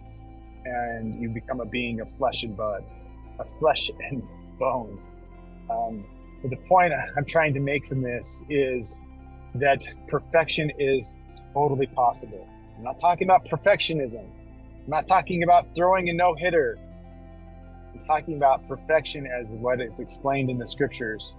and 0.64 1.20
you 1.20 1.28
become 1.28 1.60
a 1.60 1.64
being 1.64 2.00
of 2.00 2.12
flesh 2.12 2.42
and 2.42 2.56
blood, 2.56 2.84
of 3.38 3.50
flesh 3.58 3.90
and 4.10 4.22
bones. 4.58 5.14
Um, 5.70 6.04
but 6.42 6.50
the 6.50 6.56
point 6.56 6.92
I'm 7.16 7.24
trying 7.24 7.54
to 7.54 7.60
make 7.60 7.86
from 7.86 8.02
this 8.02 8.44
is 8.48 9.00
that 9.54 9.86
perfection 10.08 10.70
is 10.78 11.18
totally 11.52 11.86
possible. 11.86 12.46
I'm 12.76 12.84
not 12.84 12.98
talking 12.98 13.26
about 13.26 13.46
perfectionism. 13.46 14.24
I'm 14.24 14.90
not 14.90 15.06
talking 15.06 15.42
about 15.42 15.74
throwing 15.74 16.08
a 16.08 16.12
no 16.12 16.34
hitter. 16.34 16.78
I'm 17.92 18.02
talking 18.04 18.36
about 18.36 18.66
perfection 18.68 19.26
as 19.26 19.54
what 19.56 19.80
is 19.80 20.00
explained 20.00 20.50
in 20.50 20.58
the 20.58 20.66
scriptures. 20.66 21.36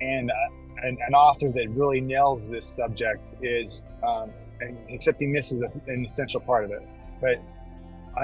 And 0.00 0.30
uh, 0.30 0.34
an, 0.86 0.98
an, 1.06 1.14
author 1.14 1.50
that 1.50 1.68
really 1.70 2.00
nails 2.00 2.48
this 2.48 2.66
subject 2.66 3.34
is, 3.42 3.88
um, 4.06 4.30
accepting 4.92 5.32
this 5.32 5.52
is 5.52 5.62
an 5.62 6.04
essential 6.04 6.40
part 6.40 6.64
of 6.64 6.70
it. 6.70 6.82
But 7.20 7.40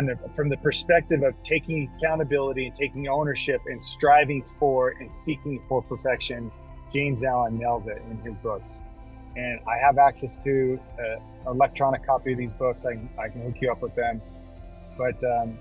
the, 0.06 0.16
from 0.34 0.48
the 0.48 0.56
perspective 0.58 1.22
of 1.22 1.34
taking 1.42 1.90
accountability 1.96 2.66
and 2.66 2.74
taking 2.74 3.08
ownership 3.08 3.60
and 3.66 3.82
striving 3.82 4.44
for 4.44 4.90
and 5.00 5.12
seeking 5.12 5.62
for 5.68 5.82
perfection, 5.82 6.50
James 6.92 7.24
Allen 7.24 7.58
nails 7.58 7.86
it 7.86 8.02
in 8.10 8.18
his 8.18 8.36
books 8.36 8.84
and 9.36 9.60
I 9.66 9.78
have 9.78 9.98
access 9.98 10.38
to 10.40 10.78
an 10.98 11.18
electronic 11.46 12.04
copy 12.04 12.32
of 12.32 12.38
these 12.38 12.52
books. 12.52 12.86
I, 12.86 13.00
I 13.20 13.28
can 13.28 13.42
hook 13.42 13.60
you 13.60 13.70
up 13.70 13.82
with 13.82 13.94
them, 13.94 14.20
but 14.98 15.22
um, 15.24 15.58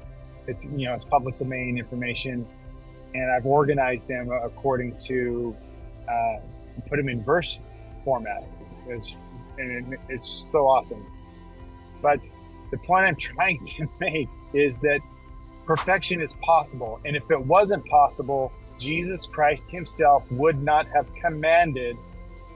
it's 0.48 0.66
you 0.66 0.88
know 0.88 0.94
it's 0.94 1.04
public 1.04 1.38
domain 1.38 1.78
information, 1.78 2.48
and 3.14 3.32
I've 3.32 3.46
organized 3.46 4.08
them 4.08 4.32
according 4.32 4.98
to 5.06 5.56
uh, 6.10 6.38
put 6.86 6.98
them 6.98 7.10
in 7.10 7.24
verse 7.24 7.60
format. 8.04 8.44
It's, 8.60 8.76
it's, 8.88 9.16
and 9.58 9.98
it's 10.08 10.28
so 10.28 10.68
awesome. 10.68 11.06
But 12.02 12.32
the 12.72 12.78
point 12.78 13.06
I'm 13.06 13.16
trying 13.16 13.64
to 13.66 13.88
make 14.00 14.30
is 14.54 14.80
that 14.82 15.00
perfection 15.66 16.22
is 16.22 16.34
possible, 16.36 17.00
and 17.06 17.16
if 17.16 17.30
it 17.30 17.40
wasn't 17.40 17.86
possible, 17.86 18.52
Jesus 18.78 19.28
Christ 19.28 19.72
Himself 19.72 20.24
would 20.32 20.64
not 20.64 20.88
have 20.88 21.14
commanded, 21.14 21.98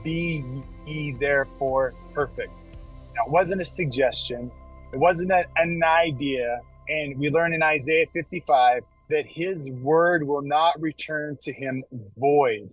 "Be 0.02 0.42
ye 0.86 1.12
therefore 1.12 1.94
perfect. 2.12 2.68
Now, 3.14 3.24
it 3.26 3.30
wasn't 3.30 3.60
a 3.60 3.64
suggestion, 3.64 4.50
it 4.92 4.98
wasn't 4.98 5.32
a, 5.32 5.44
an 5.56 5.82
idea. 5.84 6.60
And 6.88 7.18
we 7.18 7.30
learn 7.30 7.54
in 7.54 7.62
Isaiah 7.62 8.06
55 8.12 8.84
that 9.10 9.26
his 9.26 9.70
word 9.70 10.26
will 10.26 10.42
not 10.42 10.80
return 10.80 11.38
to 11.42 11.52
him 11.52 11.82
void. 12.18 12.70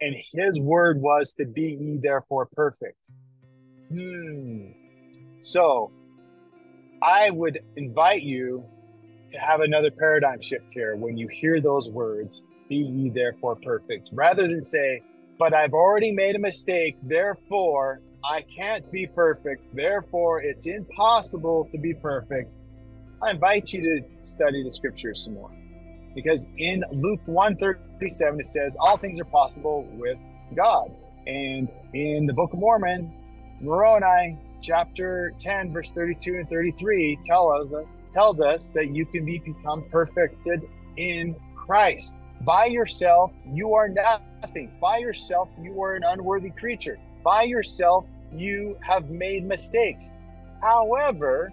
And 0.00 0.14
his 0.32 0.58
word 0.60 1.00
was 1.00 1.34
to 1.34 1.46
be 1.46 1.72
ye 1.72 1.98
therefore 2.02 2.46
perfect. 2.52 3.12
Hmm. 3.90 4.70
So 5.40 5.90
I 7.02 7.30
would 7.30 7.60
invite 7.76 8.22
you 8.22 8.64
to 9.30 9.38
have 9.38 9.60
another 9.60 9.90
paradigm 9.90 10.40
shift 10.40 10.72
here 10.72 10.96
when 10.96 11.16
you 11.16 11.28
hear 11.28 11.60
those 11.60 11.88
words, 11.90 12.44
be 12.68 12.76
ye 12.76 13.10
therefore 13.10 13.56
perfect, 13.56 14.10
rather 14.12 14.46
than 14.48 14.62
say, 14.62 15.02
but 15.38 15.54
I've 15.54 15.74
already 15.74 16.12
made 16.12 16.34
a 16.34 16.38
mistake. 16.38 16.96
Therefore, 17.02 18.00
I 18.24 18.42
can't 18.56 18.90
be 18.90 19.06
perfect. 19.06 19.74
Therefore, 19.74 20.42
it's 20.42 20.66
impossible 20.66 21.68
to 21.70 21.78
be 21.78 21.94
perfect. 21.94 22.56
I 23.22 23.30
invite 23.30 23.72
you 23.72 23.82
to 23.82 24.24
study 24.24 24.62
the 24.62 24.70
scriptures 24.70 25.24
some 25.24 25.34
more. 25.34 25.50
Because 26.22 26.48
in 26.58 26.82
Luke 26.90 27.20
137, 27.26 28.40
it 28.40 28.46
says, 28.46 28.76
All 28.80 28.96
things 28.96 29.20
are 29.20 29.24
possible 29.24 29.86
with 29.92 30.18
God. 30.56 30.90
And 31.28 31.68
in 31.94 32.26
the 32.26 32.32
Book 32.32 32.52
of 32.52 32.58
Mormon, 32.58 33.12
Moroni 33.60 34.36
chapter 34.60 35.32
10, 35.38 35.72
verse 35.72 35.92
32 35.92 36.34
and 36.34 36.48
33 36.48 37.20
tells 37.22 37.72
us 37.72 38.02
tells 38.10 38.40
us 38.40 38.70
that 38.70 38.88
you 38.88 39.06
can 39.06 39.24
be 39.24 39.38
become 39.38 39.84
perfected 39.92 40.68
in 40.96 41.36
Christ. 41.54 42.20
By 42.40 42.66
yourself, 42.66 43.32
you 43.48 43.74
are 43.74 43.88
nothing. 43.88 44.72
By 44.80 44.98
yourself, 44.98 45.48
you 45.62 45.80
are 45.80 45.94
an 45.94 46.02
unworthy 46.02 46.50
creature. 46.50 46.98
By 47.22 47.44
yourself, 47.44 48.08
you 48.32 48.76
have 48.82 49.08
made 49.08 49.44
mistakes. 49.44 50.16
However, 50.60 51.52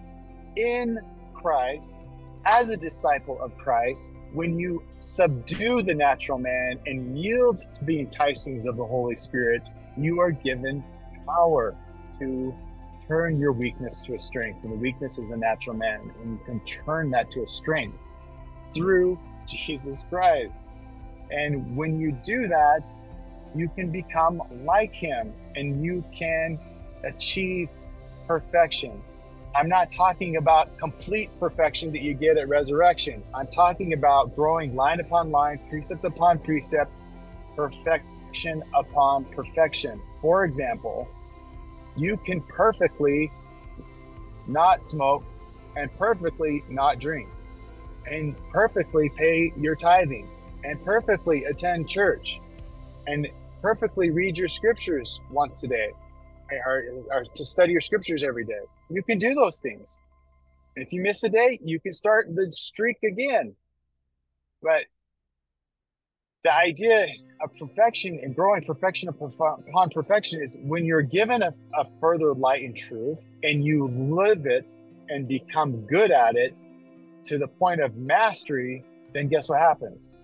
in 0.56 0.98
Christ, 1.34 2.14
as 2.46 2.70
a 2.70 2.76
disciple 2.76 3.40
of 3.40 3.56
Christ, 3.58 4.18
when 4.32 4.56
you 4.56 4.82
subdue 4.94 5.82
the 5.82 5.94
natural 5.94 6.38
man 6.38 6.78
and 6.86 7.08
yield 7.08 7.58
to 7.58 7.84
the 7.84 8.04
enticings 8.04 8.66
of 8.66 8.76
the 8.76 8.84
Holy 8.84 9.16
Spirit, 9.16 9.68
you 9.96 10.20
are 10.20 10.30
given 10.30 10.84
power 11.26 11.76
to 12.20 12.54
turn 13.08 13.40
your 13.40 13.52
weakness 13.52 14.00
to 14.06 14.14
a 14.14 14.18
strength. 14.18 14.62
And 14.62 14.72
the 14.72 14.76
weakness 14.76 15.18
is 15.18 15.32
a 15.32 15.36
natural 15.36 15.74
man, 15.74 16.12
and 16.22 16.38
you 16.38 16.40
can 16.46 16.60
turn 16.60 17.10
that 17.10 17.32
to 17.32 17.42
a 17.42 17.48
strength 17.48 18.12
through 18.72 19.18
Jesus 19.48 20.04
Christ. 20.08 20.68
And 21.32 21.76
when 21.76 21.96
you 21.96 22.12
do 22.24 22.46
that, 22.46 22.94
you 23.56 23.68
can 23.68 23.90
become 23.90 24.40
like 24.62 24.94
him 24.94 25.32
and 25.56 25.84
you 25.84 26.04
can 26.12 26.60
achieve 27.04 27.68
perfection. 28.28 29.02
I'm 29.56 29.70
not 29.70 29.90
talking 29.90 30.36
about 30.36 30.76
complete 30.76 31.30
perfection 31.40 31.90
that 31.92 32.02
you 32.02 32.12
get 32.12 32.36
at 32.36 32.46
resurrection. 32.46 33.22
I'm 33.34 33.46
talking 33.46 33.94
about 33.94 34.36
growing 34.36 34.76
line 34.76 35.00
upon 35.00 35.30
line, 35.30 35.60
precept 35.70 36.04
upon 36.04 36.40
precept, 36.40 36.94
perfection 37.56 38.62
upon 38.74 39.24
perfection. 39.24 40.02
For 40.20 40.44
example, 40.44 41.08
you 41.96 42.18
can 42.18 42.42
perfectly 42.42 43.32
not 44.46 44.84
smoke 44.84 45.24
and 45.74 45.90
perfectly 45.96 46.62
not 46.68 46.98
drink 46.98 47.30
and 48.04 48.36
perfectly 48.50 49.10
pay 49.16 49.54
your 49.56 49.74
tithing 49.74 50.28
and 50.64 50.82
perfectly 50.82 51.44
attend 51.46 51.88
church 51.88 52.42
and 53.06 53.26
perfectly 53.62 54.10
read 54.10 54.36
your 54.36 54.48
scriptures 54.48 55.20
once 55.30 55.64
a 55.64 55.68
day 55.68 55.92
or, 56.66 56.84
or 57.10 57.24
to 57.24 57.44
study 57.44 57.72
your 57.72 57.80
scriptures 57.80 58.22
every 58.22 58.44
day 58.44 58.60
you 58.90 59.02
can 59.02 59.18
do 59.18 59.34
those 59.34 59.60
things. 59.60 60.00
If 60.76 60.92
you 60.92 61.02
miss 61.02 61.24
a 61.24 61.28
day, 61.28 61.58
you 61.62 61.80
can 61.80 61.92
start 61.92 62.28
the 62.34 62.52
streak 62.52 62.98
again. 63.02 63.54
But 64.62 64.84
the 66.44 66.54
idea 66.54 67.08
of 67.42 67.50
perfection 67.56 68.20
and 68.22 68.34
growing 68.34 68.62
perfection 68.62 69.08
upon 69.08 69.90
perfection 69.90 70.40
is 70.42 70.58
when 70.62 70.84
you're 70.84 71.02
given 71.02 71.42
a, 71.42 71.52
a 71.76 71.86
further 72.00 72.32
light 72.32 72.62
and 72.62 72.76
truth 72.76 73.32
and 73.42 73.64
you 73.64 73.88
live 73.88 74.46
it 74.46 74.70
and 75.08 75.26
become 75.26 75.86
good 75.86 76.10
at 76.10 76.36
it 76.36 76.60
to 77.24 77.38
the 77.38 77.48
point 77.48 77.80
of 77.80 77.96
mastery, 77.96 78.84
then 79.12 79.28
guess 79.28 79.48
what 79.48 79.58
happens? 79.58 80.14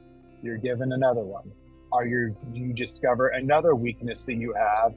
You're 0.43 0.59
given 0.59 0.93
another 0.93 1.25
one. 1.25 1.51
Or 1.91 2.07
you 2.07 2.37
you 2.55 2.73
discover 2.73 3.29
another 3.29 3.75
weakness 3.75 4.25
that 4.27 4.35
you 4.35 4.55
have 4.55 4.95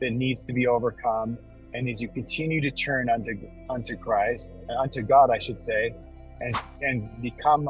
that 0.00 0.12
needs 0.12 0.44
to 0.44 0.52
be 0.52 0.66
overcome. 0.66 1.38
And 1.76 1.90
as 1.90 2.00
you 2.00 2.08
continue 2.08 2.62
to 2.62 2.70
turn 2.70 3.10
unto 3.10 3.32
unto 3.68 3.96
Christ, 3.96 4.54
uh, 4.70 4.80
unto 4.80 5.02
God, 5.02 5.30
I 5.30 5.38
should 5.38 5.60
say, 5.60 5.94
and 6.40 6.56
and 6.80 7.20
become 7.20 7.68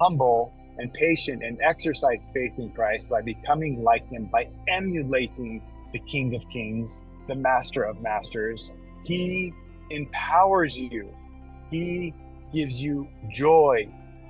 humble 0.00 0.52
and 0.78 0.92
patient 0.92 1.44
and 1.44 1.56
exercise 1.62 2.28
faith 2.34 2.52
in 2.58 2.70
Christ 2.70 3.08
by 3.08 3.22
becoming 3.22 3.82
like 3.82 4.08
him, 4.08 4.28
by 4.32 4.48
emulating 4.68 5.62
the 5.92 6.00
King 6.00 6.34
of 6.34 6.42
Kings, 6.50 7.06
the 7.28 7.36
Master 7.36 7.84
of 7.84 8.00
Masters. 8.02 8.72
He 9.04 9.52
empowers 9.90 10.76
you. 10.76 11.14
He 11.70 12.14
gives 12.52 12.82
you 12.82 13.08
joy. 13.30 13.88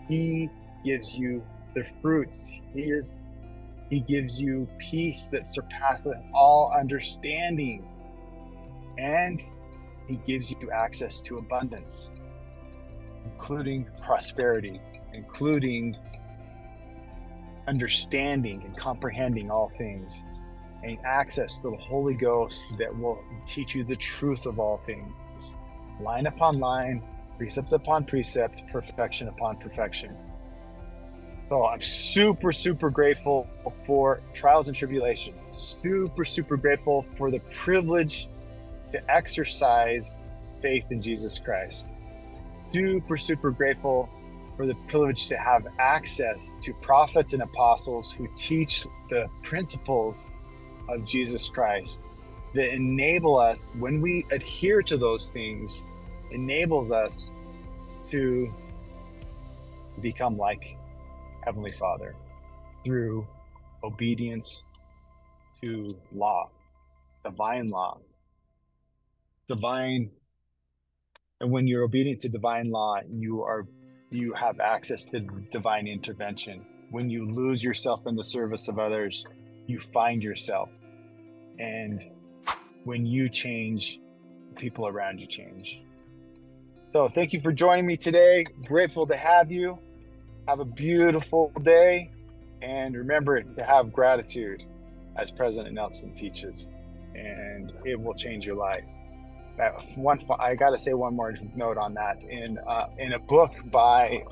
He 0.09 0.51
gives 0.85 1.17
you 1.17 1.43
the 1.75 1.85
fruits. 1.85 2.61
He 2.75 2.83
is 2.83 3.19
he 3.89 4.01
gives 4.01 4.41
you 4.41 4.69
peace 4.79 5.29
that 5.29 5.43
surpasses 5.43 6.15
all 6.35 6.75
understanding. 6.79 7.87
And 8.99 9.43
he 10.07 10.17
gives 10.17 10.51
you 10.51 10.71
access 10.71 11.21
to 11.23 11.39
abundance, 11.39 12.11
including 13.25 13.89
prosperity, 14.05 14.81
including 15.13 15.97
understanding 17.69 18.63
and 18.65 18.77
comprehending 18.77 19.51
all 19.51 19.73
things, 19.77 20.25
and 20.85 20.99
access 21.05 21.61
to 21.61 21.71
the 21.71 21.77
Holy 21.77 22.15
Ghost 22.15 22.69
that 22.79 22.97
will 22.97 23.19
teach 23.47 23.75
you 23.75 23.83
the 23.83 23.97
truth 23.97 24.47
of 24.47 24.61
all 24.61 24.79
things, 24.79 25.57
line 26.01 26.27
upon 26.27 26.59
line, 26.59 27.03
precept 27.37 27.73
upon 27.73 28.05
precept, 28.05 28.63
perfection 28.69 29.29
upon 29.29 29.57
perfection. 29.57 30.17
So 31.49 31.67
I'm 31.67 31.81
super, 31.81 32.53
super 32.53 32.91
grateful 32.91 33.49
for 33.87 34.23
trials 34.35 34.69
and 34.69 34.77
tribulation. 34.77 35.35
Super, 35.53 36.25
super 36.25 36.57
grateful 36.57 37.03
for 37.15 37.31
the 37.31 37.39
privilege 37.65 38.29
to 38.93 39.11
exercise 39.11 40.23
faith 40.63 40.87
in 40.91 41.03
Jesus 41.03 41.39
Christ. 41.39 41.93
Super, 42.73 43.17
super 43.17 43.51
grateful 43.51 44.09
for 44.57 44.67
the 44.67 44.75
privilege 44.89 45.29
to 45.29 45.37
have 45.37 45.67
access 45.79 46.57
to 46.63 46.73
prophets 46.75 47.35
and 47.35 47.43
apostles 47.43 48.11
who 48.11 48.29
teach 48.37 48.87
the 49.11 49.29
principles 49.43 50.27
of 50.89 51.05
Jesus 51.05 51.49
Christ 51.49 52.07
that 52.55 52.73
enable 52.73 53.39
us, 53.39 53.73
when 53.79 54.01
we 54.01 54.25
adhere 54.31 54.83
to 54.83 54.97
those 54.97 55.29
things, 55.29 55.85
enables 56.31 56.91
us 56.91 57.31
to 58.11 58.53
become 60.01 60.37
like 60.37 60.77
Heavenly 61.45 61.73
Father 61.73 62.15
through 62.85 63.27
obedience 63.85 64.65
to 65.61 65.97
law, 66.13 66.51
divine 67.25 67.69
law, 67.69 67.99
divine. 69.49 70.11
And 71.41 71.51
when 71.51 71.67
you're 71.67 71.83
obedient 71.83 72.21
to 72.23 72.29
divine 72.29 72.71
law, 72.71 72.99
you 73.09 73.43
are 73.43 73.67
you 74.11 74.33
have 74.35 74.61
access 74.61 75.05
to 75.07 75.21
divine 75.51 75.87
intervention. 75.87 76.65
When 76.91 77.11
you 77.11 77.31
lose 77.31 77.63
yourself 77.63 78.07
in 78.07 78.15
the 78.15 78.25
service 78.25 78.69
of 78.69 78.79
others, 78.79 79.27
you 79.67 79.81
find 79.81 80.23
yourself. 80.23 80.71
And 81.59 82.05
when 82.85 83.05
you 83.05 83.29
change, 83.29 84.01
people 84.55 84.87
around 84.87 85.19
you 85.19 85.27
change. 85.27 85.83
So, 86.93 87.09
thank 87.09 87.33
you 87.33 87.41
for 87.41 87.53
joining 87.53 87.85
me 87.85 87.97
today. 87.97 88.47
Grateful 88.65 89.07
to 89.09 89.17
have 89.17 89.51
you. 89.51 89.79
Have 90.47 90.61
a 90.61 90.65
beautiful 90.65 91.53
day. 91.63 92.11
And 92.63 92.97
remember 92.97 93.43
to 93.43 93.65
have 93.65 93.93
gratitude, 93.93 94.65
as 95.17 95.31
President 95.31 95.75
Nelson 95.75 96.15
teaches, 96.15 96.69
and 97.15 97.73
it 97.85 98.01
will 98.01 98.15
change 98.15 98.47
your 98.47 98.57
life 98.57 98.85
one 99.97 100.21
I 100.39 100.55
got 100.55 100.71
to 100.71 100.79
say 100.79 100.95
one 100.95 101.15
more 101.15 101.35
note 101.55 101.79
on 101.79 101.95
that 101.95 102.23
in 102.23 102.59
uh, 102.59 102.89
in 102.99 103.15
a 103.15 103.19
book 103.19 103.53
by 103.67 104.25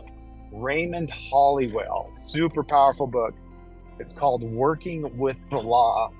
Raymond 0.52 1.10
Holliwell, 1.10 2.14
super 2.14 2.62
powerful 2.62 3.06
book. 3.06 3.34
It's 3.98 4.12
called 4.12 4.42
Working 4.42 5.16
with 5.16 5.38
the 5.50 5.58
Law. 5.58 6.12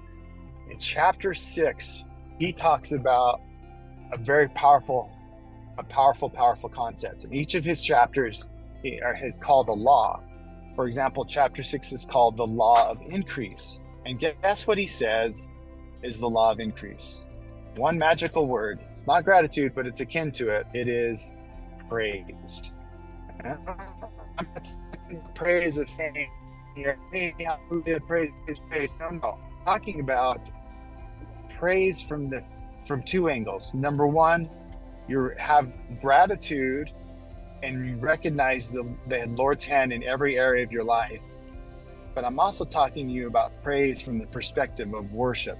In 0.71 0.79
chapter 0.79 1.35
six, 1.35 2.05
he 2.39 2.53
talks 2.53 2.93
about 2.93 3.41
a 4.13 4.19
very 4.19 4.49
powerful, 4.51 5.11
a 5.79 5.83
powerful, 5.83 6.31
powerful 6.31 6.69
concept. 6.69 7.25
In 7.25 7.35
each 7.35 7.55
of 7.55 7.65
his 7.65 7.83
chapters 7.83 8.49
he 8.83 9.01
is 9.23 9.39
called 9.39 9.69
a 9.69 9.73
law. 9.73 10.21
For 10.75 10.87
example, 10.87 11.25
chapter 11.25 11.63
six 11.63 11.93
is 11.93 12.05
called 12.05 12.37
the 12.37 12.47
law 12.47 12.91
of 12.91 13.01
increase. 13.09 13.81
And 14.07 14.19
guess 14.19 14.67
what 14.67 14.77
he 14.77 14.87
says 14.87 15.53
is 16.03 16.19
the 16.19 16.29
law 16.29 16.53
of 16.53 16.61
increase? 16.61 17.27
One 17.77 17.99
magical 17.99 18.47
word. 18.47 18.81
It's 18.91 19.07
not 19.07 19.25
gratitude, 19.25 19.73
but 19.75 19.87
it's 19.87 20.01
akin 20.01 20.33
to 20.33 20.51
it. 20.51 20.67
It 20.75 20.89
is 20.89 21.35
praise. 21.89 22.73
praise 25.35 25.79
of 25.79 25.89
saying, 25.91 26.29
hey, 27.13 27.35
praise, 28.07 28.31
praise. 28.69 28.97
No, 28.99 29.11
no. 29.11 29.39
Talking 29.65 30.01
about 30.01 30.41
praise 31.49 32.03
from 32.03 32.29
the 32.29 32.45
from 32.87 33.03
two 33.03 33.29
angles. 33.29 33.73
Number 33.75 34.07
one, 34.07 34.51
you 35.09 35.33
have 35.39 35.73
gratitude 36.01 36.91
and 37.63 37.87
you 37.87 37.97
recognize 37.97 38.71
the, 38.71 38.87
the 39.09 39.27
Lord's 39.37 39.65
hand 39.65 39.93
in 39.93 40.03
every 40.03 40.39
area 40.39 40.63
of 40.65 40.71
your 40.71 40.85
life. 40.85 41.23
But 42.15 42.25
I'm 42.25 42.39
also 42.39 42.65
talking 42.65 43.09
to 43.09 43.13
you 43.13 43.27
about 43.27 43.63
praise 43.63 44.03
from 44.03 44.19
the 44.19 44.27
perspective 44.27 44.93
of 44.93 45.11
worship 45.13 45.59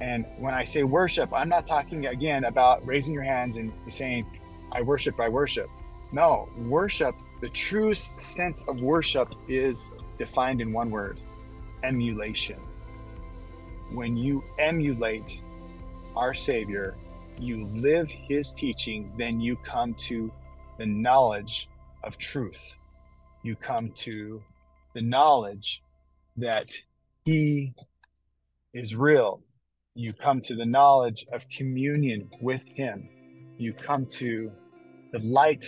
and 0.00 0.26
when 0.38 0.54
I 0.54 0.64
say 0.64 0.84
worship, 0.84 1.32
I'm 1.32 1.48
not 1.48 1.66
talking 1.66 2.06
again 2.06 2.44
about 2.44 2.86
raising 2.86 3.12
your 3.12 3.24
hands 3.24 3.56
and 3.56 3.72
saying, 3.88 4.26
I 4.70 4.82
worship, 4.82 5.18
I 5.18 5.28
worship. 5.28 5.68
No, 6.12 6.48
worship, 6.56 7.14
the 7.40 7.48
true 7.48 7.94
sense 7.94 8.64
of 8.68 8.80
worship 8.80 9.28
is 9.48 9.92
defined 10.18 10.60
in 10.60 10.72
one 10.72 10.90
word 10.90 11.20
emulation. 11.82 12.60
When 13.92 14.16
you 14.16 14.44
emulate 14.58 15.40
our 16.16 16.34
Savior, 16.34 16.96
you 17.38 17.66
live 17.66 18.08
His 18.10 18.52
teachings, 18.52 19.16
then 19.16 19.40
you 19.40 19.56
come 19.56 19.94
to 19.94 20.30
the 20.78 20.86
knowledge 20.86 21.68
of 22.04 22.18
truth. 22.18 22.76
You 23.42 23.56
come 23.56 23.90
to 23.92 24.42
the 24.94 25.02
knowledge 25.02 25.82
that 26.36 26.72
He 27.24 27.74
is 28.72 28.94
real, 28.94 29.42
you 29.94 30.12
come 30.12 30.40
to 30.42 30.54
the 30.54 30.66
knowledge 30.66 31.26
of 31.32 31.48
communion 31.48 32.30
with 32.40 32.64
Him. 32.66 33.08
You 33.56 33.72
come 33.72 34.06
to 34.12 34.52
the 35.12 35.18
light 35.20 35.64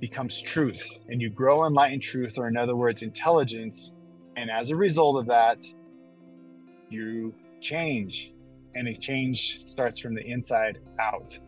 becomes 0.00 0.40
truth, 0.42 0.88
and 1.08 1.20
you 1.20 1.30
grow 1.30 1.64
in 1.66 1.74
light 1.74 1.92
and 1.92 2.02
truth, 2.02 2.38
or 2.38 2.48
in 2.48 2.56
other 2.56 2.76
words, 2.76 3.02
intelligence. 3.02 3.92
And 4.36 4.50
as 4.50 4.70
a 4.70 4.76
result 4.76 5.18
of 5.18 5.26
that, 5.26 5.62
you 6.88 7.34
change, 7.60 8.32
and 8.74 8.88
a 8.88 8.96
change 8.96 9.60
starts 9.64 9.98
from 9.98 10.14
the 10.14 10.26
inside 10.26 10.78
out, 10.98 11.38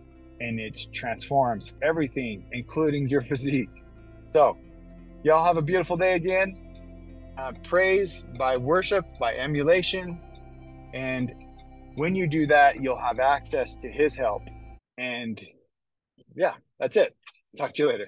and 0.40 0.61
it 0.61 0.87
transforms 0.92 1.72
everything, 1.82 2.46
including 2.52 3.08
your 3.08 3.22
physique. 3.30 3.85
So, 4.32 4.56
y'all 5.22 5.44
have 5.44 5.56
a 5.56 5.62
beautiful 5.62 5.96
day 5.96 6.14
again. 6.14 6.58
Uh, 7.38 7.52
praise 7.64 8.24
by 8.38 8.56
worship, 8.56 9.06
by 9.18 9.35
emulation, 9.35 10.20
and 10.92 11.35
when 11.94 12.14
you 12.14 12.26
do 12.26 12.46
that, 12.46 12.81
you'll 12.81 12.98
have 12.98 13.18
access 13.20 13.76
to 13.78 13.90
his 13.90 14.16
help. 14.16 14.42
And 14.98 15.40
yeah, 16.35 16.55
that's 16.78 16.96
it. 16.96 17.16
Talk 17.57 17.74
to 17.74 17.83
you 17.83 17.88
later. 17.88 18.07